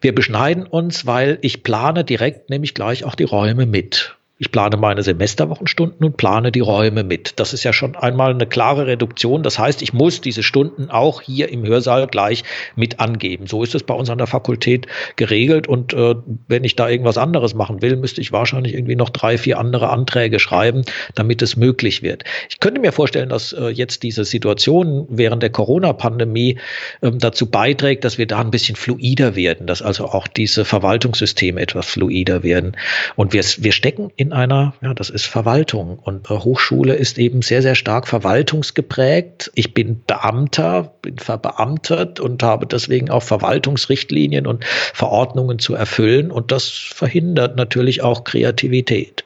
Wir 0.00 0.12
beschneiden 0.12 0.66
uns, 0.66 1.06
weil 1.06 1.38
ich 1.40 1.62
plane 1.62 2.02
direkt 2.02 2.50
nämlich 2.50 2.74
gleich 2.74 3.04
auch 3.04 3.14
die 3.14 3.22
Räume 3.22 3.64
mit. 3.64 4.15
Ich 4.38 4.52
plane 4.52 4.76
meine 4.76 5.02
Semesterwochenstunden 5.02 6.04
und 6.04 6.18
plane 6.18 6.52
die 6.52 6.60
Räume 6.60 7.04
mit. 7.04 7.40
Das 7.40 7.54
ist 7.54 7.64
ja 7.64 7.72
schon 7.72 7.96
einmal 7.96 8.32
eine 8.32 8.46
klare 8.46 8.86
Reduktion. 8.86 9.42
Das 9.42 9.58
heißt, 9.58 9.80
ich 9.80 9.94
muss 9.94 10.20
diese 10.20 10.42
Stunden 10.42 10.90
auch 10.90 11.22
hier 11.22 11.48
im 11.48 11.64
Hörsaal 11.64 12.06
gleich 12.06 12.44
mit 12.74 13.00
angeben. 13.00 13.46
So 13.46 13.62
ist 13.62 13.74
es 13.74 13.82
bei 13.82 13.94
uns 13.94 14.10
an 14.10 14.18
der 14.18 14.26
Fakultät 14.26 14.88
geregelt. 15.16 15.66
Und 15.68 15.94
äh, 15.94 16.16
wenn 16.48 16.64
ich 16.64 16.76
da 16.76 16.86
irgendwas 16.86 17.16
anderes 17.16 17.54
machen 17.54 17.80
will, 17.80 17.96
müsste 17.96 18.20
ich 18.20 18.30
wahrscheinlich 18.30 18.74
irgendwie 18.74 18.94
noch 18.94 19.08
drei, 19.08 19.38
vier 19.38 19.58
andere 19.58 19.88
Anträge 19.88 20.38
schreiben, 20.38 20.82
damit 21.14 21.40
es 21.40 21.56
möglich 21.56 22.02
wird. 22.02 22.24
Ich 22.50 22.60
könnte 22.60 22.82
mir 22.82 22.92
vorstellen, 22.92 23.30
dass 23.30 23.54
äh, 23.54 23.68
jetzt 23.68 24.02
diese 24.02 24.26
Situation 24.26 25.06
während 25.08 25.42
der 25.42 25.50
Corona-Pandemie 25.50 26.58
äh, 27.00 27.10
dazu 27.10 27.50
beiträgt, 27.50 28.04
dass 28.04 28.18
wir 28.18 28.26
da 28.26 28.40
ein 28.40 28.50
bisschen 28.50 28.76
fluider 28.76 29.34
werden, 29.34 29.66
dass 29.66 29.80
also 29.80 30.04
auch 30.04 30.28
diese 30.28 30.66
Verwaltungssysteme 30.66 31.58
etwas 31.58 31.86
fluider 31.86 32.42
werden. 32.42 32.76
Und 33.14 33.32
wir, 33.32 33.42
wir 33.42 33.72
stecken 33.72 34.10
in 34.14 34.25
in 34.26 34.32
einer, 34.32 34.74
ja, 34.80 34.92
das 34.92 35.10
ist 35.10 35.26
Verwaltung. 35.26 35.98
Und 35.98 36.28
Hochschule 36.28 36.94
ist 36.94 37.18
eben 37.18 37.42
sehr, 37.42 37.62
sehr 37.62 37.76
stark 37.76 38.08
verwaltungsgeprägt. 38.08 39.52
Ich 39.54 39.72
bin 39.72 40.02
Beamter, 40.04 40.95
bin 41.06 41.18
verbeamtet 41.18 42.18
und 42.18 42.42
habe 42.42 42.66
deswegen 42.66 43.10
auch 43.10 43.22
Verwaltungsrichtlinien 43.22 44.46
und 44.46 44.64
Verordnungen 44.64 45.60
zu 45.60 45.74
erfüllen. 45.74 46.32
Und 46.32 46.50
das 46.50 46.68
verhindert 46.68 47.56
natürlich 47.56 48.02
auch 48.02 48.24
Kreativität. 48.24 49.24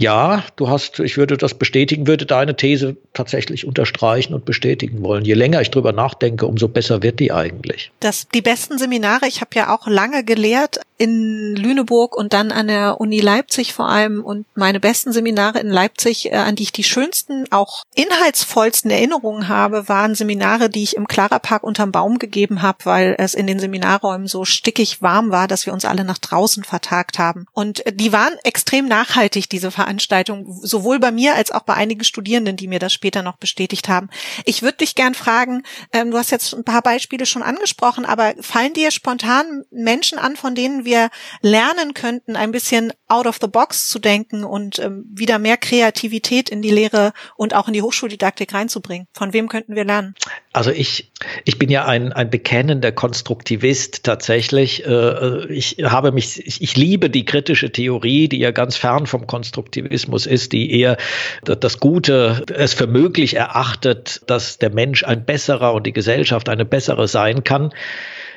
Ja, 0.00 0.42
du 0.56 0.70
hast, 0.70 1.00
ich 1.00 1.18
würde 1.18 1.36
das 1.36 1.54
bestätigen, 1.54 2.06
würde 2.06 2.24
deine 2.24 2.56
These 2.56 2.96
tatsächlich 3.12 3.66
unterstreichen 3.66 4.32
und 4.32 4.46
bestätigen 4.46 5.02
wollen. 5.02 5.24
Je 5.24 5.34
länger 5.34 5.60
ich 5.60 5.70
drüber 5.70 5.92
nachdenke, 5.92 6.46
umso 6.46 6.68
besser 6.68 7.02
wird 7.02 7.20
die 7.20 7.30
eigentlich. 7.30 7.92
Das, 8.00 8.26
die 8.34 8.42
besten 8.42 8.78
Seminare, 8.78 9.26
ich 9.28 9.42
habe 9.42 9.50
ja 9.54 9.74
auch 9.74 9.86
lange 9.86 10.24
gelehrt 10.24 10.80
in 11.02 11.56
Lüneburg 11.56 12.16
und 12.16 12.32
dann 12.32 12.52
an 12.52 12.68
der 12.68 13.00
Uni 13.00 13.20
Leipzig 13.20 13.72
vor 13.72 13.88
allem 13.88 14.22
und 14.22 14.46
meine 14.54 14.78
besten 14.78 15.12
Seminare 15.12 15.58
in 15.58 15.68
Leipzig, 15.68 16.30
äh, 16.30 16.36
an 16.36 16.54
die 16.54 16.62
ich 16.62 16.72
die 16.72 16.84
schönsten, 16.84 17.46
auch 17.50 17.82
inhaltsvollsten 17.96 18.88
Erinnerungen 18.90 19.48
habe, 19.48 19.88
waren 19.88 20.14
Seminare, 20.14 20.70
die 20.70 20.84
ich 20.84 20.96
im 20.96 21.01
Clara 21.06 21.38
Park 21.38 21.62
unterm 21.62 21.92
Baum 21.92 22.18
gegeben 22.18 22.62
habe, 22.62 22.78
weil 22.84 23.14
es 23.18 23.34
in 23.34 23.46
den 23.46 23.58
Seminarräumen 23.58 24.26
so 24.26 24.44
stickig 24.44 25.02
warm 25.02 25.30
war, 25.30 25.48
dass 25.48 25.66
wir 25.66 25.72
uns 25.72 25.84
alle 25.84 26.04
nach 26.04 26.18
draußen 26.18 26.64
vertagt 26.64 27.18
haben. 27.18 27.46
Und 27.52 27.82
die 27.92 28.12
waren 28.12 28.34
extrem 28.44 28.86
nachhaltig, 28.86 29.48
diese 29.48 29.70
Veranstaltung, 29.70 30.46
sowohl 30.62 30.98
bei 30.98 31.12
mir 31.12 31.34
als 31.34 31.50
auch 31.50 31.62
bei 31.62 31.74
einigen 31.74 32.04
Studierenden, 32.04 32.56
die 32.56 32.68
mir 32.68 32.78
das 32.78 32.92
später 32.92 33.22
noch 33.22 33.36
bestätigt 33.36 33.88
haben. 33.88 34.08
Ich 34.44 34.62
würde 34.62 34.78
dich 34.78 34.94
gern 34.94 35.14
fragen, 35.14 35.62
ähm, 35.92 36.10
du 36.10 36.18
hast 36.18 36.30
jetzt 36.30 36.54
ein 36.54 36.64
paar 36.64 36.82
Beispiele 36.82 37.26
schon 37.26 37.42
angesprochen, 37.42 38.04
aber 38.04 38.34
fallen 38.40 38.74
dir 38.74 38.90
spontan 38.90 39.64
Menschen 39.70 40.18
an, 40.18 40.36
von 40.36 40.54
denen 40.54 40.84
wir 40.84 41.10
lernen 41.40 41.94
könnten, 41.94 42.36
ein 42.36 42.52
bisschen 42.52 42.92
out 43.08 43.26
of 43.26 43.38
the 43.40 43.46
box 43.46 43.88
zu 43.88 43.98
denken 43.98 44.44
und 44.44 44.78
ähm, 44.78 45.04
wieder 45.08 45.38
mehr 45.38 45.56
Kreativität 45.56 46.48
in 46.48 46.62
die 46.62 46.70
Lehre 46.70 47.12
und 47.36 47.54
auch 47.54 47.68
in 47.68 47.74
die 47.74 47.82
Hochschuldidaktik 47.82 48.54
reinzubringen? 48.54 49.06
Von 49.12 49.32
wem 49.32 49.48
könnten 49.48 49.74
wir 49.74 49.84
lernen? 49.84 50.14
Also 50.54 50.70
ich, 50.70 51.10
ich 51.44 51.58
bin 51.58 51.70
ja 51.70 51.86
ein, 51.86 52.12
ein 52.12 52.28
bekennender 52.28 52.92
Konstruktivist 52.92 54.04
tatsächlich. 54.04 54.84
Äh, 54.84 55.46
ich 55.46 55.78
habe 55.82 56.12
mich, 56.12 56.46
ich, 56.46 56.60
ich 56.60 56.76
liebe 56.76 57.08
die 57.08 57.24
kritische 57.24 57.72
Theorie, 57.72 58.28
die 58.28 58.38
ja 58.38 58.50
ganz 58.50 58.76
fern 58.76 59.06
vom 59.06 59.26
Konstruktivismus 59.26 60.26
ist, 60.26 60.52
die 60.52 60.78
eher 60.78 60.98
das 61.42 61.80
Gute 61.80 62.44
es 62.54 62.74
für 62.74 62.86
möglich 62.86 63.36
erachtet, 63.36 64.20
dass 64.26 64.58
der 64.58 64.70
Mensch 64.70 65.04
ein 65.04 65.24
besserer 65.24 65.72
und 65.72 65.86
die 65.86 65.92
Gesellschaft 65.94 66.50
eine 66.50 66.66
bessere 66.66 67.08
sein 67.08 67.44
kann 67.44 67.72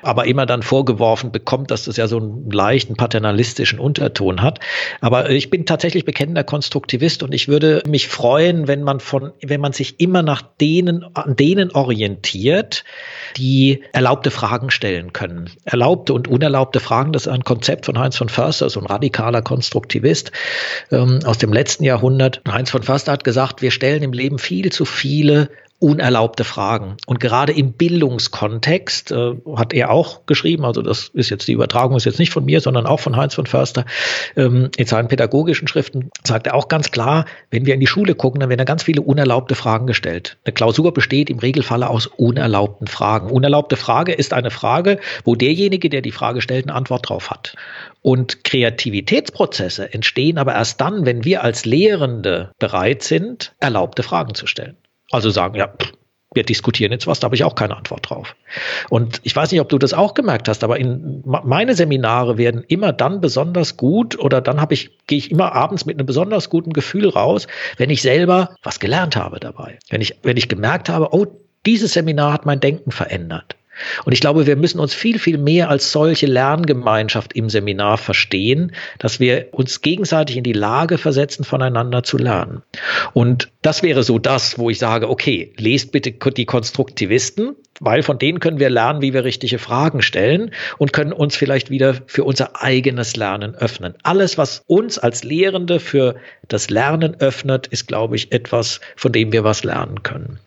aber 0.06 0.26
immer 0.26 0.46
dann 0.46 0.62
vorgeworfen 0.62 1.32
bekommt, 1.32 1.72
dass 1.72 1.86
das 1.86 1.98
ja 1.98 2.08
so 2.08 2.18
einen 2.18 2.50
leichten 2.52 2.96
paternalistischen 2.96 3.80
Unterton 3.80 4.42
hat. 4.42 4.60
Aber 5.02 5.30
ich 5.30 5.50
bin 5.50 5.66
tatsächlich 5.66 6.06
bekennender 6.06 6.44
Konstruktivist 6.44 7.24
und 7.24 7.34
ich 7.34 7.48
würde 7.48 7.82
mich 7.88 8.08
freuen, 8.08 8.68
wenn 8.68 8.84
man 8.84 9.00
von, 9.00 9.32
wenn 9.42 9.62
man 9.62 9.74
sich 9.74 10.00
immer 10.00 10.22
nach 10.22 10.42
denen, 10.42 11.06
an 11.16 11.36
denen 11.36 11.72
orientiert, 11.72 12.84
die 13.38 13.84
erlaubte 13.94 14.32
Fragen 14.32 14.70
stellen 14.70 15.12
können. 15.12 15.50
Erlaubte 15.66 16.14
und 16.14 16.28
unerlaubte 16.28 16.80
Fragen, 16.80 17.12
das 17.12 17.24
ist 17.24 17.32
ein 17.34 17.44
Konzept 17.44 17.88
von 17.88 17.98
Heinz 17.98 18.16
von 18.16 18.30
Förster, 18.30 18.70
so 18.70 18.80
ein 18.80 18.86
radikaler 18.86 19.42
Konstruktivist 19.42 20.32
ähm, 20.92 21.20
aus 21.26 21.40
dem 21.40 21.52
letzten 21.52 21.84
Jahrhundert. 21.84 22.42
Heinz 22.48 22.70
von 22.70 22.84
Förster 22.84 23.12
hat 23.12 23.24
gesagt, 23.24 23.62
wir 23.62 23.72
stellen 23.72 24.04
im 24.04 24.14
Leben 24.14 24.38
viel 24.38 24.72
zu 24.72 24.86
viele 24.86 25.50
unerlaubte 25.86 26.44
Fragen. 26.44 26.98
Und 27.06 27.20
gerade 27.20 27.54
im 27.54 27.74
Bildungskontext 27.74 29.12
äh, 29.12 29.34
hat 29.56 29.72
er 29.72 29.92
auch 29.92 30.26
geschrieben, 30.26 30.66
also 30.66 30.82
das 30.82 31.12
ist 31.14 31.30
jetzt 31.30 31.48
die 31.48 31.52
Übertragung 31.52 31.96
ist 31.96 32.06
jetzt 32.06 32.18
nicht 32.18 32.34
von 32.34 32.44
mir, 32.44 32.60
sondern 32.60 32.88
auch 32.88 33.00
von 33.00 33.16
Heinz 33.16 33.36
von 33.36 33.46
Förster, 33.46 33.86
ähm, 34.36 34.72
in 34.78 34.88
seinen 34.88 35.10
pädagogischen 35.10 35.68
Schriften 35.68 36.10
sagt 36.24 36.48
er 36.48 36.56
auch 36.56 36.70
ganz 36.70 36.90
klar, 36.90 37.26
wenn 37.52 37.68
wir 37.68 37.76
in 37.76 37.80
die 37.80 37.86
Schule 37.86 38.16
gucken, 38.16 38.40
dann 38.40 38.50
werden 38.50 38.58
da 38.58 38.64
ganz 38.64 38.82
viele 38.82 39.04
unerlaubte 39.04 39.54
Fragen 39.54 39.86
gestellt. 39.86 40.38
Eine 40.44 40.54
Klausur 40.54 40.92
besteht 40.92 41.30
im 41.30 41.38
Regelfalle 41.38 41.88
aus 41.88 42.08
unerlaubten 42.08 42.88
Fragen. 42.88 43.30
Unerlaubte 43.30 43.76
Frage 43.76 44.12
ist 44.12 44.34
eine 44.34 44.50
Frage, 44.50 44.98
wo 45.24 45.36
derjenige, 45.36 45.92
der 45.92 46.02
die 46.02 46.12
Frage 46.12 46.42
stellt, 46.42 46.66
eine 46.66 46.74
Antwort 46.74 47.10
drauf 47.10 47.30
hat. 47.30 47.56
Und 48.02 48.44
Kreativitätsprozesse 48.44 49.94
entstehen 49.94 50.40
aber 50.40 50.56
erst 50.56 50.82
dann, 50.82 51.06
wenn 51.06 51.24
wir 51.26 51.44
als 51.44 51.64
Lehrende 51.64 52.50
bereit 52.58 53.04
sind, 53.04 53.54
erlaubte 53.60 54.02
Fragen 54.02 54.34
zu 54.34 54.48
stellen. 54.48 54.78
Also 55.12 55.30
sagen, 55.30 55.56
ja, 55.56 55.74
wir 56.36 56.44
diskutieren 56.44 56.92
jetzt 56.92 57.08
was, 57.08 57.20
da 57.20 57.26
habe 57.26 57.36
ich 57.36 57.44
auch 57.44 57.56
keine 57.56 57.78
Antwort 57.78 58.10
drauf. 58.10 58.36
Und 58.90 59.22
ich 59.24 59.36
weiß 59.36 59.52
nicht, 59.52 59.62
ob 59.62 59.70
du 59.70 59.78
das 59.78 59.94
auch 59.94 60.14
gemerkt 60.14 60.48
hast, 60.50 60.64
aber 60.64 60.78
in 60.78 61.24
meine 61.26 61.76
Seminare 61.76 62.38
werden 62.38 62.64
immer 62.68 62.92
dann 62.92 63.22
besonders 63.22 63.78
gut 63.78 64.20
oder 64.20 64.42
dann 64.42 64.60
habe 64.60 64.74
ich 64.74 64.92
gehe 65.08 65.18
ich 65.18 65.32
immer 65.32 65.54
abends 65.54 65.86
mit 65.86 65.98
einem 65.98 66.06
besonders 66.06 66.50
guten 66.50 66.74
Gefühl 66.74 67.10
raus, 67.10 67.48
wenn 67.78 67.90
ich 67.90 68.02
selber 68.02 68.56
was 68.64 68.80
gelernt 68.80 69.16
habe 69.16 69.40
dabei. 69.40 69.80
Wenn 69.90 70.02
ich 70.02 70.16
wenn 70.24 70.38
ich 70.38 70.50
gemerkt 70.50 70.90
habe, 70.90 71.14
oh, 71.14 71.26
dieses 71.66 71.94
Seminar 71.94 72.34
hat 72.34 72.46
mein 72.46 72.60
Denken 72.60 72.92
verändert. 72.92 73.56
Und 74.06 74.14
ich 74.14 74.20
glaube, 74.20 74.48
wir 74.48 74.56
müssen 74.56 74.80
uns 74.80 74.94
viel, 74.94 75.20
viel 75.20 75.38
mehr 75.38 75.70
als 75.70 75.92
solche 75.92 76.26
Lerngemeinschaft 76.26 77.34
im 77.34 77.50
Seminar 77.50 77.98
verstehen, 77.98 78.72
dass 79.00 79.20
wir 79.20 79.48
uns 79.52 79.82
gegenseitig 79.82 80.38
in 80.38 80.44
die 80.44 80.54
Lage 80.54 80.98
versetzen, 80.98 81.44
voneinander 81.44 82.04
zu 82.04 82.18
lernen. 82.18 82.62
Und 83.14 83.50
das 83.62 83.84
wäre 83.84 84.04
so 84.04 84.20
das, 84.20 84.58
wo 84.58 84.70
ich 84.70 84.80
sage, 84.80 85.10
okay, 85.10 85.54
lest 85.58 85.92
bitte 85.92 86.12
die 86.12 86.46
Konstruktivisten, 86.46 87.56
weil 87.80 88.04
von 88.04 88.18
denen 88.18 88.40
können 88.40 88.60
wir 88.60 88.70
lernen, 88.70 89.02
wie 89.02 89.14
wir 89.14 89.24
richtige 89.24 89.60
Fragen 89.60 90.02
stellen 90.02 90.52
und 90.78 90.94
können 90.94 91.12
uns 91.12 91.36
vielleicht 91.36 91.70
wieder 91.70 91.96
für 92.08 92.24
unser 92.24 92.62
eigenes 92.62 93.16
Lernen 93.16 93.56
öffnen. 93.56 93.96
Alles, 94.04 94.38
was 94.38 94.64
uns 94.68 94.98
als 94.98 95.24
Lehrende 95.24 95.80
für 95.80 96.16
das 96.48 96.70
Lernen 96.70 97.16
öffnet, 97.20 97.68
ist, 97.68 97.88
glaube 97.88 98.16
ich, 98.16 98.32
etwas, 98.32 98.80
von 98.96 99.12
dem 99.12 99.32
wir 99.32 99.44
was 99.44 99.64
lernen 99.64 100.04
können. 100.04 100.40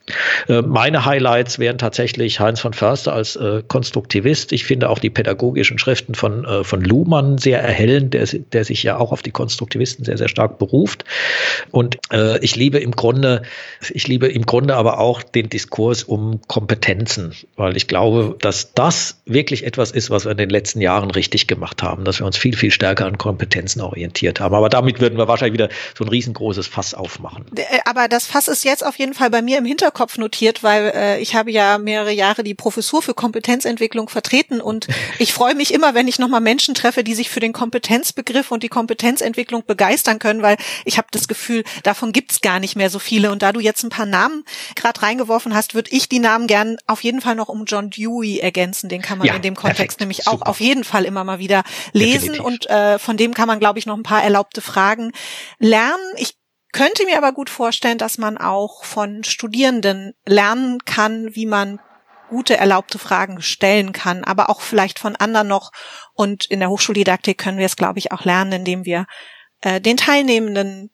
Äh, 0.47 0.61
meine 0.61 1.05
Highlights 1.05 1.59
wären 1.59 1.77
tatsächlich 1.77 2.39
Heinz 2.39 2.59
von 2.59 2.73
Förster 2.73 3.13
als 3.13 3.35
äh, 3.35 3.63
Konstruktivist. 3.67 4.51
Ich 4.51 4.65
finde 4.65 4.89
auch 4.89 4.99
die 4.99 5.09
pädagogischen 5.09 5.77
Schriften 5.77 6.15
von, 6.15 6.45
äh, 6.45 6.63
von 6.63 6.81
Luhmann 6.81 7.37
sehr 7.37 7.61
erhellend, 7.61 8.13
der, 8.13 8.25
der 8.25 8.63
sich 8.63 8.83
ja 8.83 8.97
auch 8.97 9.11
auf 9.11 9.21
die 9.21 9.31
Konstruktivisten 9.31 10.05
sehr, 10.05 10.17
sehr 10.17 10.29
stark 10.29 10.57
beruft. 10.57 11.05
Und 11.71 11.97
ich 12.41 12.55
liebe 12.55 12.79
im 12.79 12.91
Grunde, 12.91 13.43
ich 13.89 14.07
liebe 14.07 14.27
im 14.27 14.45
Grunde 14.45 14.75
aber 14.75 14.99
auch 14.99 15.21
den 15.21 15.49
Diskurs 15.49 16.03
um 16.03 16.41
Kompetenzen, 16.47 17.18
weil 17.55 17.77
ich 17.77 17.87
glaube, 17.87 18.35
dass 18.41 18.73
das 18.73 19.17
wirklich 19.25 19.65
etwas 19.65 19.91
ist, 19.91 20.09
was 20.09 20.25
wir 20.25 20.31
in 20.31 20.37
den 20.37 20.49
letzten 20.49 20.81
Jahren 20.81 21.11
richtig 21.11 21.47
gemacht 21.47 21.83
haben, 21.83 22.05
dass 22.05 22.19
wir 22.19 22.25
uns 22.25 22.37
viel, 22.37 22.55
viel 22.55 22.71
stärker 22.71 23.05
an 23.05 23.17
Kompetenzen 23.17 23.81
orientiert 23.81 24.39
haben. 24.39 24.55
Aber 24.55 24.69
damit 24.69 24.99
würden 24.99 25.17
wir 25.17 25.27
wahrscheinlich 25.27 25.53
wieder 25.53 25.69
so 25.97 26.03
ein 26.03 26.09
riesengroßes 26.09 26.67
Fass 26.67 26.93
aufmachen. 26.93 27.45
Äh, 27.55 27.79
aber 27.85 28.07
das 28.07 28.25
Fass 28.25 28.47
ist 28.47 28.63
jetzt 28.63 28.85
auf 28.85 28.97
jeden 28.97 29.13
Fall 29.13 29.29
bei 29.29 29.41
mir 29.41 29.57
im 29.57 29.65
Hinterkopf 29.65 30.17
notiert, 30.17 30.63
weil 30.63 30.91
äh, 30.95 31.19
ich 31.19 31.35
habe 31.35 31.51
ja 31.51 31.77
mehrere 31.77 32.11
Jahre 32.11 32.43
die 32.43 32.53
Professur 32.53 33.01
für 33.01 33.13
Kompetenzentwicklung 33.13 34.09
vertreten 34.09 34.61
und 34.61 34.87
ich 35.19 35.33
freue 35.33 35.55
mich 35.55 35.73
immer, 35.73 35.95
wenn 35.95 36.07
ich 36.07 36.19
nochmal 36.19 36.41
Menschen 36.41 36.75
treffe, 36.75 37.03
die 37.03 37.15
sich 37.15 37.29
für 37.29 37.39
den 37.39 37.53
Kompetenzbegriff 37.53 38.51
und 38.51 38.63
die 38.63 38.69
Kompetenzentwicklung 38.69 39.63
begeistern 39.65 40.19
können, 40.19 40.41
weil 40.41 40.57
ich 40.85 40.97
habe 40.97 41.07
das 41.11 41.27
Gefühl, 41.27 41.63
davon 41.83 42.11
gibt's 42.11 42.41
gar 42.41 42.59
nicht 42.59 42.75
mehr 42.75 42.89
so 42.89 42.99
viele. 42.99 43.31
Und 43.31 43.41
da 43.41 43.51
du 43.51 43.59
jetzt 43.59 43.83
ein 43.83 43.89
paar 43.89 44.05
Namen 44.05 44.43
gerade 44.75 45.01
reingeworfen 45.01 45.55
hast, 45.55 45.73
würde 45.73 45.91
ich 45.91 46.09
die 46.09 46.19
Namen 46.19 46.47
gern 46.47 46.77
auf 46.87 47.03
jeden 47.03 47.08
Fall 47.19 47.35
noch 47.35 47.49
um 47.49 47.65
John 47.65 47.89
Dewey 47.89 48.39
ergänzen. 48.39 48.89
Den 48.89 49.01
kann 49.01 49.17
man 49.17 49.27
ja, 49.27 49.35
in 49.35 49.41
dem 49.41 49.55
Kontext 49.55 49.77
perfekt, 49.77 49.99
nämlich 49.99 50.17
super. 50.23 50.37
auch 50.37 50.41
auf 50.43 50.59
jeden 50.59 50.83
Fall 50.83 51.05
immer 51.05 51.23
mal 51.23 51.39
wieder 51.39 51.63
lesen 51.93 52.33
Definitiv. 52.33 52.45
und 52.45 52.69
äh, 52.69 52.99
von 52.99 53.17
dem 53.17 53.33
kann 53.33 53.47
man, 53.47 53.59
glaube 53.59 53.79
ich, 53.79 53.85
noch 53.85 53.97
ein 53.97 54.03
paar 54.03 54.23
erlaubte 54.23 54.61
Fragen 54.61 55.11
lernen 55.57 55.79
lernen. 55.79 56.13
Ich 56.17 56.35
könnte 56.71 57.05
mir 57.05 57.17
aber 57.17 57.31
gut 57.31 57.49
vorstellen, 57.49 57.97
dass 57.97 58.17
man 58.17 58.37
auch 58.37 58.83
von 58.83 59.23
Studierenden 59.23 60.13
lernen 60.25 60.79
kann, 60.85 61.35
wie 61.35 61.45
man 61.45 61.79
gute 62.29 62.57
erlaubte 62.57 62.99
Fragen 62.99 63.41
stellen 63.41 63.91
kann, 63.91 64.23
aber 64.23 64.49
auch 64.51 64.61
vielleicht 64.61 64.99
von 64.99 65.15
anderen 65.15 65.47
noch. 65.47 65.71
Und 66.13 66.45
in 66.45 66.59
der 66.59 66.69
Hochschuldidaktik 66.69 67.39
können 67.39 67.57
wir 67.57 67.65
es, 67.65 67.75
glaube 67.75 67.97
ich, 67.97 68.11
auch 68.11 68.23
lernen, 68.23 68.51
indem 68.51 68.85
wir 68.85 69.07
äh, 69.61 69.81
den 69.81 69.97
Teilnehmenden 69.97 70.91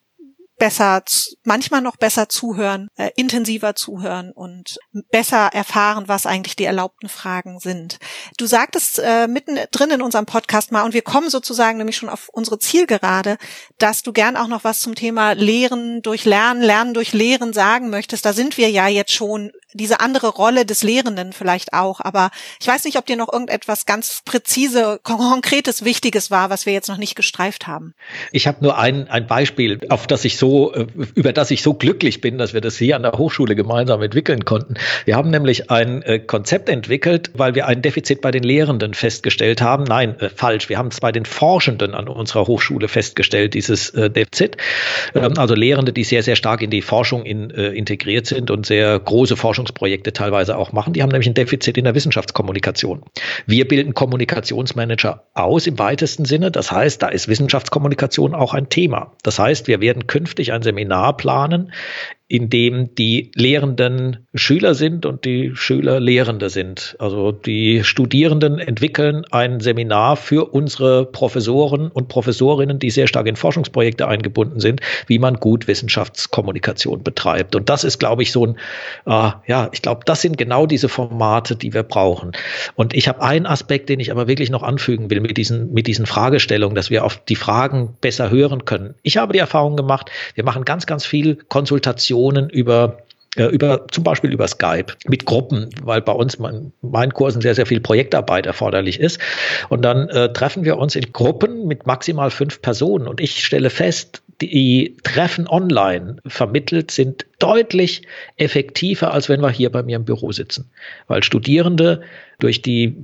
besser, 0.57 1.03
manchmal 1.43 1.81
noch 1.81 1.97
besser 1.97 2.29
zuhören, 2.29 2.89
äh, 2.95 3.09
intensiver 3.15 3.75
zuhören 3.75 4.31
und 4.31 4.77
besser 5.11 5.49
erfahren, 5.53 6.07
was 6.07 6.25
eigentlich 6.25 6.55
die 6.55 6.63
erlaubten 6.63 7.09
Fragen 7.09 7.59
sind. 7.59 7.99
Du 8.37 8.45
sagtest 8.45 8.99
äh, 8.99 9.27
mittendrin 9.27 9.91
in 9.91 10.01
unserem 10.01 10.25
Podcast 10.25 10.71
mal, 10.71 10.83
und 10.83 10.93
wir 10.93 11.01
kommen 11.01 11.29
sozusagen 11.29 11.77
nämlich 11.77 11.97
schon 11.97 12.09
auf 12.09 12.29
unsere 12.29 12.59
Zielgerade, 12.59 13.37
dass 13.77 14.03
du 14.03 14.13
gern 14.13 14.37
auch 14.37 14.47
noch 14.47 14.63
was 14.63 14.79
zum 14.79 14.95
Thema 14.95 15.33
Lehren 15.33 16.01
durch 16.01 16.25
Lernen, 16.25 16.61
Lernen 16.61 16.93
durch 16.93 17.13
Lehren 17.13 17.53
sagen 17.53 17.89
möchtest. 17.89 18.25
Da 18.25 18.33
sind 18.33 18.57
wir 18.57 18.69
ja 18.69 18.87
jetzt 18.87 19.11
schon 19.11 19.51
diese 19.75 19.99
andere 19.99 20.29
Rolle 20.29 20.65
des 20.65 20.83
Lehrenden 20.83 21.33
vielleicht 21.33 21.73
auch. 21.73 21.99
Aber 21.99 22.31
ich 22.61 22.67
weiß 22.67 22.85
nicht, 22.85 22.97
ob 22.97 23.05
dir 23.05 23.17
noch 23.17 23.31
irgendetwas 23.31 23.85
ganz 23.85 24.21
präzise, 24.23 24.99
konkretes, 25.03 25.83
Wichtiges 25.83 26.31
war, 26.31 26.49
was 26.49 26.65
wir 26.65 26.73
jetzt 26.73 26.87
noch 26.87 26.97
nicht 26.97 27.15
gestreift 27.15 27.67
haben. 27.67 27.93
Ich 28.31 28.47
habe 28.47 28.63
nur 28.63 28.77
ein, 28.77 29.09
ein 29.09 29.27
Beispiel, 29.27 29.79
auf 29.89 30.07
das 30.07 30.23
ich 30.23 30.37
so, 30.37 30.44
äh, 30.73 30.85
über 31.15 31.33
das 31.33 31.51
ich 31.51 31.61
so 31.61 31.73
glücklich 31.73 32.21
bin, 32.21 32.37
dass 32.37 32.53
wir 32.53 32.61
das 32.61 32.77
hier 32.77 32.95
an 32.95 33.03
der 33.03 33.13
Hochschule 33.13 33.55
gemeinsam 33.55 34.01
entwickeln 34.01 34.45
konnten. 34.45 34.75
Wir 35.05 35.15
haben 35.15 35.29
nämlich 35.29 35.71
ein 35.71 36.01
äh, 36.03 36.19
Konzept 36.19 36.69
entwickelt, 36.69 37.31
weil 37.33 37.55
wir 37.55 37.67
ein 37.67 37.81
Defizit 37.81 38.21
bei 38.21 38.31
den 38.31 38.43
Lehrenden 38.43 38.93
festgestellt 38.93 39.61
haben. 39.61 39.83
Nein, 39.83 40.19
äh, 40.19 40.29
falsch. 40.29 40.69
Wir 40.69 40.77
haben 40.77 40.89
es 40.89 40.99
bei 40.99 41.11
den 41.11 41.25
Forschenden 41.25 41.93
an 41.95 42.07
unserer 42.07 42.47
Hochschule 42.47 42.87
festgestellt, 42.87 43.53
dieses 43.53 43.91
Defizit. 43.91 44.57
Ähm, 45.13 45.33
also 45.37 45.55
Lehrende, 45.55 45.91
die 45.91 46.03
sehr, 46.03 46.23
sehr 46.23 46.35
stark 46.35 46.61
in 46.61 46.69
die 46.69 46.81
Forschung 46.81 47.25
in, 47.25 47.49
integriert 47.49 48.27
sind 48.27 48.51
und 48.51 48.65
sehr 48.65 48.99
große 48.99 49.35
Forschung 49.35 49.55
Forschungsprojekte 49.55 50.11
teilweise 50.11 50.57
auch 50.57 50.73
machen. 50.73 50.91
Die 50.93 51.01
haben 51.01 51.09
nämlich 51.09 51.27
ein 51.27 51.33
Defizit 51.33 51.77
in 51.77 51.85
der 51.85 51.95
Wissenschaftskommunikation. 51.95 53.03
Wir 53.45 53.65
bilden 53.67 53.93
Kommunikationsmanager 53.93 55.23
aus 55.33 55.65
im 55.67 55.79
weitesten 55.79 56.25
Sinne. 56.25 56.51
Das 56.51 56.71
heißt, 56.71 57.01
da 57.01 57.07
ist 57.07 57.29
Wissenschaftskommunikation 57.29 58.35
auch 58.35 58.53
ein 58.53 58.67
Thema. 58.67 59.13
Das 59.23 59.39
heißt, 59.39 59.67
wir 59.67 59.79
werden 59.79 60.07
künftig 60.07 60.34
ein 60.51 60.61
Seminar 60.61 61.17
planen, 61.17 61.71
in 62.27 62.49
dem 62.49 62.95
die 62.95 63.31
Lehrenden 63.35 64.25
Schüler 64.33 64.73
sind 64.73 65.05
und 65.05 65.25
die 65.25 65.51
Schüler 65.53 65.99
Lehrende 65.99 66.49
sind. 66.49 66.95
Also 66.97 67.31
die 67.31 67.83
Studierenden 67.83 68.57
entwickeln 68.57 69.25
ein 69.29 69.59
Seminar 69.59 70.15
für 70.15 70.51
unsere 70.51 71.05
Professoren 71.05 71.89
und 71.91 72.07
Professorinnen, 72.07 72.79
die 72.79 72.89
sehr 72.89 73.05
stark 73.05 73.27
in 73.27 73.35
Forschungsprojekte 73.35 74.07
eingebunden 74.07 74.59
sind, 74.59 74.81
wie 75.05 75.19
man 75.19 75.35
gut 75.35 75.67
Wissenschaftskommunikation 75.67 77.03
betreibt. 77.03 77.55
Und 77.55 77.69
das 77.69 77.83
ist, 77.83 77.99
glaube 77.99 78.23
ich, 78.23 78.31
so 78.31 78.47
ein, 78.47 78.57
äh, 79.05 79.31
ja, 79.45 79.69
ich 79.71 79.83
glaube, 79.83 80.01
das 80.05 80.21
sind 80.21 80.35
genau 80.35 80.65
diese 80.65 80.89
Formate, 80.89 81.55
die 81.55 81.75
wir 81.75 81.83
brauchen. 81.83 82.31
Und 82.73 82.95
ich 82.95 83.07
habe 83.07 83.21
einen 83.21 83.45
Aspekt, 83.45 83.87
den 83.87 83.99
ich 83.99 84.11
aber 84.11 84.27
wirklich 84.27 84.49
noch 84.49 84.63
anfügen 84.63 85.11
will 85.11 85.19
mit 85.21 85.37
diesen, 85.37 85.71
mit 85.73 85.85
diesen 85.85 86.07
Fragestellungen, 86.07 86.75
dass 86.75 86.89
wir 86.89 87.05
auf 87.05 87.23
die 87.23 87.35
Fragen 87.35 87.95
besser 88.01 88.31
hören 88.31 88.65
können. 88.65 88.95
Ich 89.03 89.17
habe 89.17 89.33
die 89.33 89.39
Erfahrung 89.39 89.75
gemacht, 89.75 90.09
wir 90.33 90.43
machen 90.43 90.65
ganz, 90.65 90.87
ganz 90.87 91.05
viel 91.05 91.35
Konsultation 91.49 92.14
Kommunikation 92.15 92.49
über 92.49 92.97
über 93.37 93.85
zum 93.91 94.05
Beispiel 94.05 94.31
über 94.31 94.47
Skype 94.47 94.93
mit 95.07 95.25
Gruppen, 95.25 95.69
weil 95.83 96.01
bei 96.01 96.13
uns 96.13 96.39
mein, 96.39 96.71
meinen 96.81 97.13
Kursen 97.13 97.41
sehr, 97.41 97.53
sehr 97.53 97.65
viel 97.65 97.81
Projektarbeit 97.81 98.45
erforderlich 98.45 98.97
ist. 98.97 99.19
Und 99.67 99.81
dann 99.81 100.07
äh, 100.07 100.31
treffen 100.31 100.63
wir 100.63 100.77
uns 100.77 100.95
in 100.95 101.11
Gruppen 101.11 101.67
mit 101.67 101.85
maximal 101.85 102.31
fünf 102.31 102.61
Personen. 102.61 103.09
Und 103.09 103.19
ich 103.19 103.43
stelle 103.43 103.69
fest, 103.69 104.21
die 104.39 104.95
Treffen 105.03 105.49
online 105.49 106.15
vermittelt 106.25 106.91
sind 106.91 107.25
deutlich 107.39 108.03
effektiver, 108.37 109.13
als 109.13 109.27
wenn 109.27 109.41
wir 109.41 109.49
hier 109.49 109.69
bei 109.69 109.83
mir 109.83 109.97
im 109.97 110.05
Büro 110.05 110.31
sitzen. 110.31 110.71
Weil 111.09 111.21
Studierende 111.21 112.03
durch 112.39 112.61
die 112.61 112.95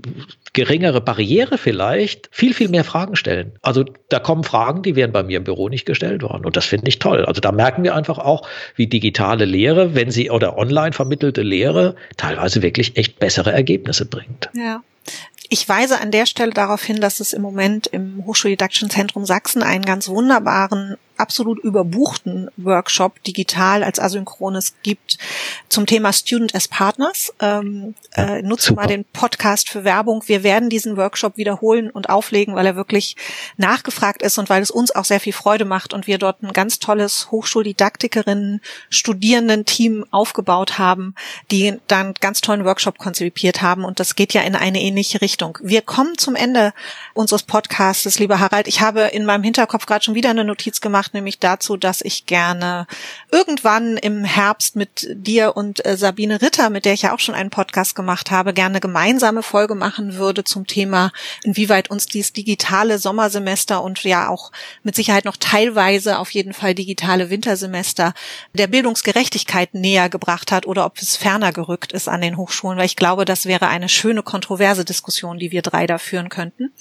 geringere 0.53 1.01
Barriere 1.01 1.57
vielleicht 1.57 2.27
viel, 2.31 2.53
viel 2.53 2.69
mehr 2.69 2.83
Fragen 2.83 3.15
stellen. 3.15 3.53
Also 3.61 3.85
da 4.09 4.19
kommen 4.19 4.43
Fragen, 4.43 4.81
die 4.81 4.95
wären 4.95 5.11
bei 5.11 5.23
mir 5.23 5.37
im 5.37 5.43
Büro 5.43 5.69
nicht 5.69 5.85
gestellt 5.85 6.23
worden. 6.23 6.45
Und 6.45 6.57
das 6.57 6.65
finde 6.65 6.89
ich 6.89 6.99
toll. 6.99 7.25
Also 7.25 7.39
da 7.39 7.51
merken 7.51 7.83
wir 7.83 7.95
einfach 7.95 8.17
auch, 8.17 8.47
wie 8.75 8.87
digitale 8.87 9.45
Lehre, 9.45 9.95
wenn 9.95 10.11
sie 10.11 10.29
oder 10.29 10.57
online 10.57 10.91
vermittelte 10.91 11.41
Lehre 11.41 11.95
teilweise 12.17 12.61
wirklich 12.61 12.97
echt 12.97 13.19
bessere 13.19 13.51
Ergebnisse 13.51 14.05
bringt. 14.05 14.49
Ja. 14.53 14.81
Ich 15.53 15.67
weise 15.67 15.99
an 15.99 16.11
der 16.11 16.25
Stelle 16.25 16.51
darauf 16.51 16.83
hin, 16.83 17.01
dass 17.01 17.19
es 17.19 17.33
im 17.33 17.41
Moment 17.41 17.87
im 17.87 18.25
Hochschuldidaktischen 18.25 18.89
Zentrum 18.89 19.25
Sachsen 19.25 19.63
einen 19.63 19.83
ganz 19.83 20.07
wunderbaren 20.07 20.95
absolut 21.21 21.59
überbuchten 21.59 22.49
Workshop 22.57 23.23
digital 23.23 23.83
als 23.83 23.99
asynchrones 23.99 24.73
gibt 24.83 25.17
zum 25.69 25.85
Thema 25.85 26.11
Student 26.11 26.55
as 26.55 26.67
Partners. 26.67 27.33
Ähm, 27.39 27.95
äh, 28.13 28.41
nutze 28.41 28.67
Super. 28.67 28.81
mal 28.81 28.87
den 28.87 29.05
Podcast 29.05 29.69
für 29.69 29.83
Werbung. 29.83 30.23
Wir 30.25 30.43
werden 30.43 30.69
diesen 30.69 30.97
Workshop 30.97 31.37
wiederholen 31.37 31.89
und 31.89 32.09
auflegen, 32.09 32.55
weil 32.55 32.65
er 32.65 32.75
wirklich 32.75 33.15
nachgefragt 33.57 34.21
ist 34.21 34.37
und 34.37 34.49
weil 34.49 34.61
es 34.61 34.71
uns 34.71 34.93
auch 34.93 35.05
sehr 35.05 35.19
viel 35.19 35.33
Freude 35.33 35.65
macht 35.65 35.93
und 35.93 36.07
wir 36.07 36.17
dort 36.17 36.43
ein 36.43 36.53
ganz 36.53 36.79
tolles 36.79 37.31
Hochschuldidaktikerinnen, 37.31 38.61
Studierenden-Team 38.89 40.05
aufgebaut 40.11 40.77
haben, 40.77 41.15
die 41.51 41.79
dann 41.87 42.13
ganz 42.19 42.41
tollen 42.41 42.65
Workshop 42.65 42.97
konzipiert 42.97 43.61
haben 43.61 43.85
und 43.85 43.99
das 43.99 44.15
geht 44.15 44.33
ja 44.33 44.41
in 44.41 44.55
eine 44.55 44.81
ähnliche 44.81 45.21
Richtung. 45.21 45.57
Wir 45.61 45.81
kommen 45.81 46.17
zum 46.17 46.35
Ende 46.35 46.73
unseres 47.13 47.43
Podcasts, 47.43 48.19
lieber 48.19 48.39
Harald. 48.39 48.67
Ich 48.67 48.81
habe 48.81 49.01
in 49.01 49.25
meinem 49.25 49.43
Hinterkopf 49.43 49.85
gerade 49.85 50.03
schon 50.03 50.15
wieder 50.15 50.29
eine 50.29 50.43
Notiz 50.43 50.81
gemacht, 50.81 51.10
nämlich 51.13 51.39
dazu, 51.39 51.77
dass 51.77 52.01
ich 52.01 52.25
gerne 52.25 52.87
irgendwann 53.31 53.97
im 53.97 54.23
Herbst 54.23 54.75
mit 54.75 55.07
dir 55.11 55.55
und 55.55 55.85
äh, 55.85 55.97
Sabine 55.97 56.41
Ritter, 56.41 56.69
mit 56.69 56.85
der 56.85 56.93
ich 56.93 57.03
ja 57.03 57.13
auch 57.13 57.19
schon 57.19 57.35
einen 57.35 57.49
Podcast 57.49 57.95
gemacht 57.95 58.31
habe, 58.31 58.53
gerne 58.53 58.79
gemeinsame 58.79 59.43
Folge 59.43 59.75
machen 59.75 60.15
würde 60.15 60.43
zum 60.43 60.67
Thema, 60.67 61.11
inwieweit 61.43 61.89
uns 61.89 62.05
dieses 62.05 62.33
digitale 62.33 62.97
Sommersemester 62.99 63.83
und 63.83 64.03
ja 64.03 64.29
auch 64.29 64.51
mit 64.83 64.95
Sicherheit 64.95 65.25
noch 65.25 65.37
teilweise 65.37 66.19
auf 66.19 66.31
jeden 66.31 66.53
Fall 66.53 66.75
digitale 66.75 67.29
Wintersemester 67.29 68.13
der 68.53 68.67
Bildungsgerechtigkeit 68.67 69.73
näher 69.73 70.09
gebracht 70.09 70.51
hat 70.51 70.65
oder 70.65 70.85
ob 70.85 70.97
es 70.97 71.17
ferner 71.17 71.51
gerückt 71.51 71.91
ist 71.91 72.07
an 72.07 72.21
den 72.21 72.37
Hochschulen, 72.37 72.77
weil 72.77 72.85
ich 72.85 72.95
glaube, 72.95 73.25
das 73.25 73.45
wäre 73.45 73.67
eine 73.67 73.89
schöne 73.89 74.23
kontroverse 74.23 74.85
Diskussion, 74.85 75.39
die 75.39 75.51
wir 75.51 75.61
drei 75.61 75.87
da 75.87 75.97
führen 75.97 76.29
könnten. 76.29 76.71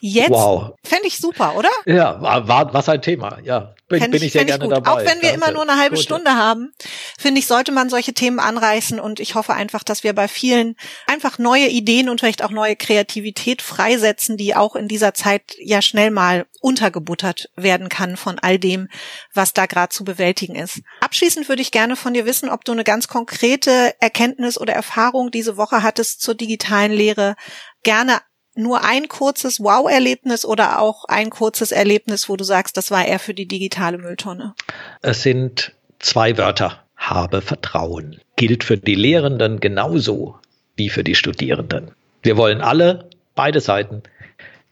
Jetzt 0.00 0.30
wow. 0.30 0.74
fände 0.82 1.06
ich 1.06 1.18
super, 1.18 1.56
oder? 1.56 1.70
Ja, 1.86 2.20
war, 2.20 2.48
war 2.48 2.74
was 2.74 2.88
ein 2.88 3.02
Thema, 3.02 3.38
ja. 3.42 3.67
Bin, 3.88 4.00
bin 4.00 4.14
ich, 4.14 4.24
ich 4.24 4.32
sehr 4.32 4.44
gerne 4.44 4.64
ich 4.64 4.70
dabei. 4.70 4.90
Auch 4.90 4.98
wenn 4.98 5.22
wir 5.22 5.30
Danke. 5.30 5.34
immer 5.34 5.50
nur 5.50 5.62
eine 5.62 5.78
halbe 5.78 5.96
Gut. 5.96 6.04
Stunde 6.04 6.34
haben, 6.34 6.72
finde 7.18 7.38
ich, 7.38 7.46
sollte 7.46 7.72
man 7.72 7.88
solche 7.88 8.12
Themen 8.12 8.38
anreißen 8.38 9.00
und 9.00 9.20
ich 9.20 9.34
hoffe 9.34 9.54
einfach, 9.54 9.82
dass 9.82 10.04
wir 10.04 10.12
bei 10.12 10.28
vielen 10.28 10.76
einfach 11.06 11.38
neue 11.38 11.68
Ideen 11.68 12.08
und 12.08 12.20
vielleicht 12.20 12.42
auch 12.44 12.50
neue 12.50 12.76
Kreativität 12.76 13.62
freisetzen, 13.62 14.36
die 14.36 14.54
auch 14.54 14.76
in 14.76 14.88
dieser 14.88 15.14
Zeit 15.14 15.56
ja 15.58 15.80
schnell 15.80 16.10
mal 16.10 16.46
untergebuttert 16.60 17.50
werden 17.56 17.88
kann 17.88 18.16
von 18.16 18.38
all 18.38 18.58
dem, 18.58 18.88
was 19.32 19.54
da 19.54 19.66
gerade 19.66 19.90
zu 19.90 20.04
bewältigen 20.04 20.54
ist. 20.54 20.80
Abschließend 21.00 21.48
würde 21.48 21.62
ich 21.62 21.70
gerne 21.70 21.96
von 21.96 22.14
dir 22.14 22.26
wissen, 22.26 22.50
ob 22.50 22.64
du 22.64 22.72
eine 22.72 22.84
ganz 22.84 23.08
konkrete 23.08 23.94
Erkenntnis 24.00 24.58
oder 24.60 24.72
Erfahrung 24.72 25.30
diese 25.30 25.56
Woche 25.56 25.82
hattest 25.82 26.20
zur 26.20 26.34
digitalen 26.34 26.92
Lehre, 26.92 27.36
gerne 27.82 28.20
nur 28.58 28.84
ein 28.84 29.08
kurzes 29.08 29.60
Wow-Erlebnis 29.60 30.44
oder 30.44 30.80
auch 30.80 31.04
ein 31.04 31.30
kurzes 31.30 31.72
Erlebnis, 31.72 32.28
wo 32.28 32.36
du 32.36 32.44
sagst, 32.44 32.76
das 32.76 32.90
war 32.90 33.06
eher 33.06 33.18
für 33.18 33.34
die 33.34 33.46
digitale 33.46 33.98
Mülltonne? 33.98 34.54
Es 35.00 35.22
sind 35.22 35.72
zwei 36.00 36.36
Wörter. 36.36 36.82
Habe 36.96 37.40
Vertrauen. 37.40 38.20
Gilt 38.34 38.64
für 38.64 38.76
die 38.76 38.96
Lehrenden 38.96 39.60
genauso 39.60 40.36
wie 40.74 40.90
für 40.90 41.04
die 41.04 41.14
Studierenden. 41.14 41.92
Wir 42.22 42.36
wollen 42.36 42.60
alle, 42.60 43.08
beide 43.36 43.60
Seiten, 43.60 44.02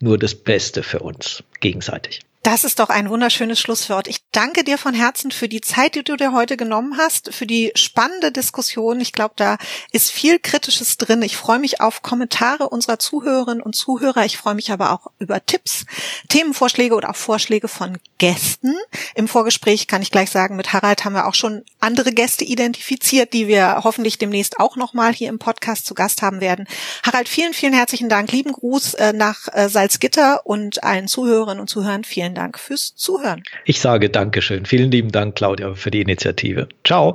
nur 0.01 0.19
das 0.19 0.35
Beste 0.35 0.83
für 0.83 0.99
uns 0.99 1.45
gegenseitig. 1.61 2.21
Das 2.47 2.63
ist 2.63 2.79
doch 2.79 2.91
ein 2.91 3.11
wunderschönes 3.11 3.59
Schlusswort. 3.59 4.07
Ich 4.07 4.21
danke 4.31 4.63
dir 4.63 4.79
von 4.79 4.95
Herzen 4.95 5.33
für 5.33 5.49
die 5.49 5.61
Zeit, 5.61 5.97
die 5.97 6.05
du 6.05 6.15
dir 6.15 6.31
heute 6.31 6.57
genommen 6.57 6.97
hast, 6.97 7.35
für 7.35 7.45
die 7.45 7.73
spannende 7.75 8.31
Diskussion. 8.31 9.01
Ich 9.01 9.11
glaube, 9.11 9.35
da 9.35 9.59
ist 9.91 10.13
viel 10.13 10.39
Kritisches 10.39 10.97
drin. 10.97 11.23
Ich 11.23 11.37
freue 11.37 11.59
mich 11.59 11.81
auf 11.81 12.03
Kommentare 12.03 12.69
unserer 12.69 13.01
Zuhörerinnen 13.01 13.61
und 13.61 13.75
Zuhörer. 13.75 14.25
Ich 14.25 14.37
freue 14.37 14.55
mich 14.55 14.71
aber 14.71 14.93
auch 14.93 15.11
über 15.19 15.45
Tipps, 15.45 15.87
Themenvorschläge 16.29 16.95
oder 16.95 17.11
auch 17.11 17.17
Vorschläge 17.17 17.67
von 17.67 17.99
Gästen. 18.19 18.77
Im 19.17 19.27
Vorgespräch 19.27 19.89
kann 19.89 20.03
ich 20.03 20.13
gleich 20.13 20.31
sagen, 20.31 20.55
mit 20.55 20.73
Harald 20.73 21.05
haben 21.05 21.15
wir 21.15 21.27
auch 21.27 21.35
schon 21.35 21.65
andere 21.81 22.13
Gäste 22.13 22.45
identifiziert, 22.45 23.33
die 23.33 23.49
wir 23.49 23.81
hoffentlich 23.83 24.19
demnächst 24.19 24.61
auch 24.61 24.77
nochmal 24.77 25.13
hier 25.13 25.31
im 25.31 25.41
Podcast 25.41 25.85
zu 25.85 25.95
Gast 25.95 26.23
haben 26.23 26.41
werden. 26.41 26.69
Harald, 27.05 27.29
vielen, 27.29 27.55
vielen 27.55 27.73
herzlichen 27.73 28.09
Dank. 28.09 28.31
Lieben 28.31 28.53
Gruß 28.53 28.95
äh, 28.95 29.13
nach 29.13 29.49
äh, 29.53 29.69
Salzgitter 29.69 30.47
und 30.47 30.85
allen 30.85 31.09
Zuhörerinnen 31.09 31.59
und 31.59 31.69
Zuhörern. 31.69 32.05
Vielen 32.05 32.36
Dank 32.37 32.59
fürs 32.59 32.95
Zuhören. 32.95 33.43
Ich 33.65 33.81
sage 33.81 34.11
Dankeschön. 34.11 34.67
Vielen 34.67 34.91
lieben 34.91 35.11
Dank, 35.11 35.37
Claudia, 35.37 35.75
für 35.75 35.91
die 35.91 36.01
Initiative. 36.01 36.69
Ciao. 36.85 37.15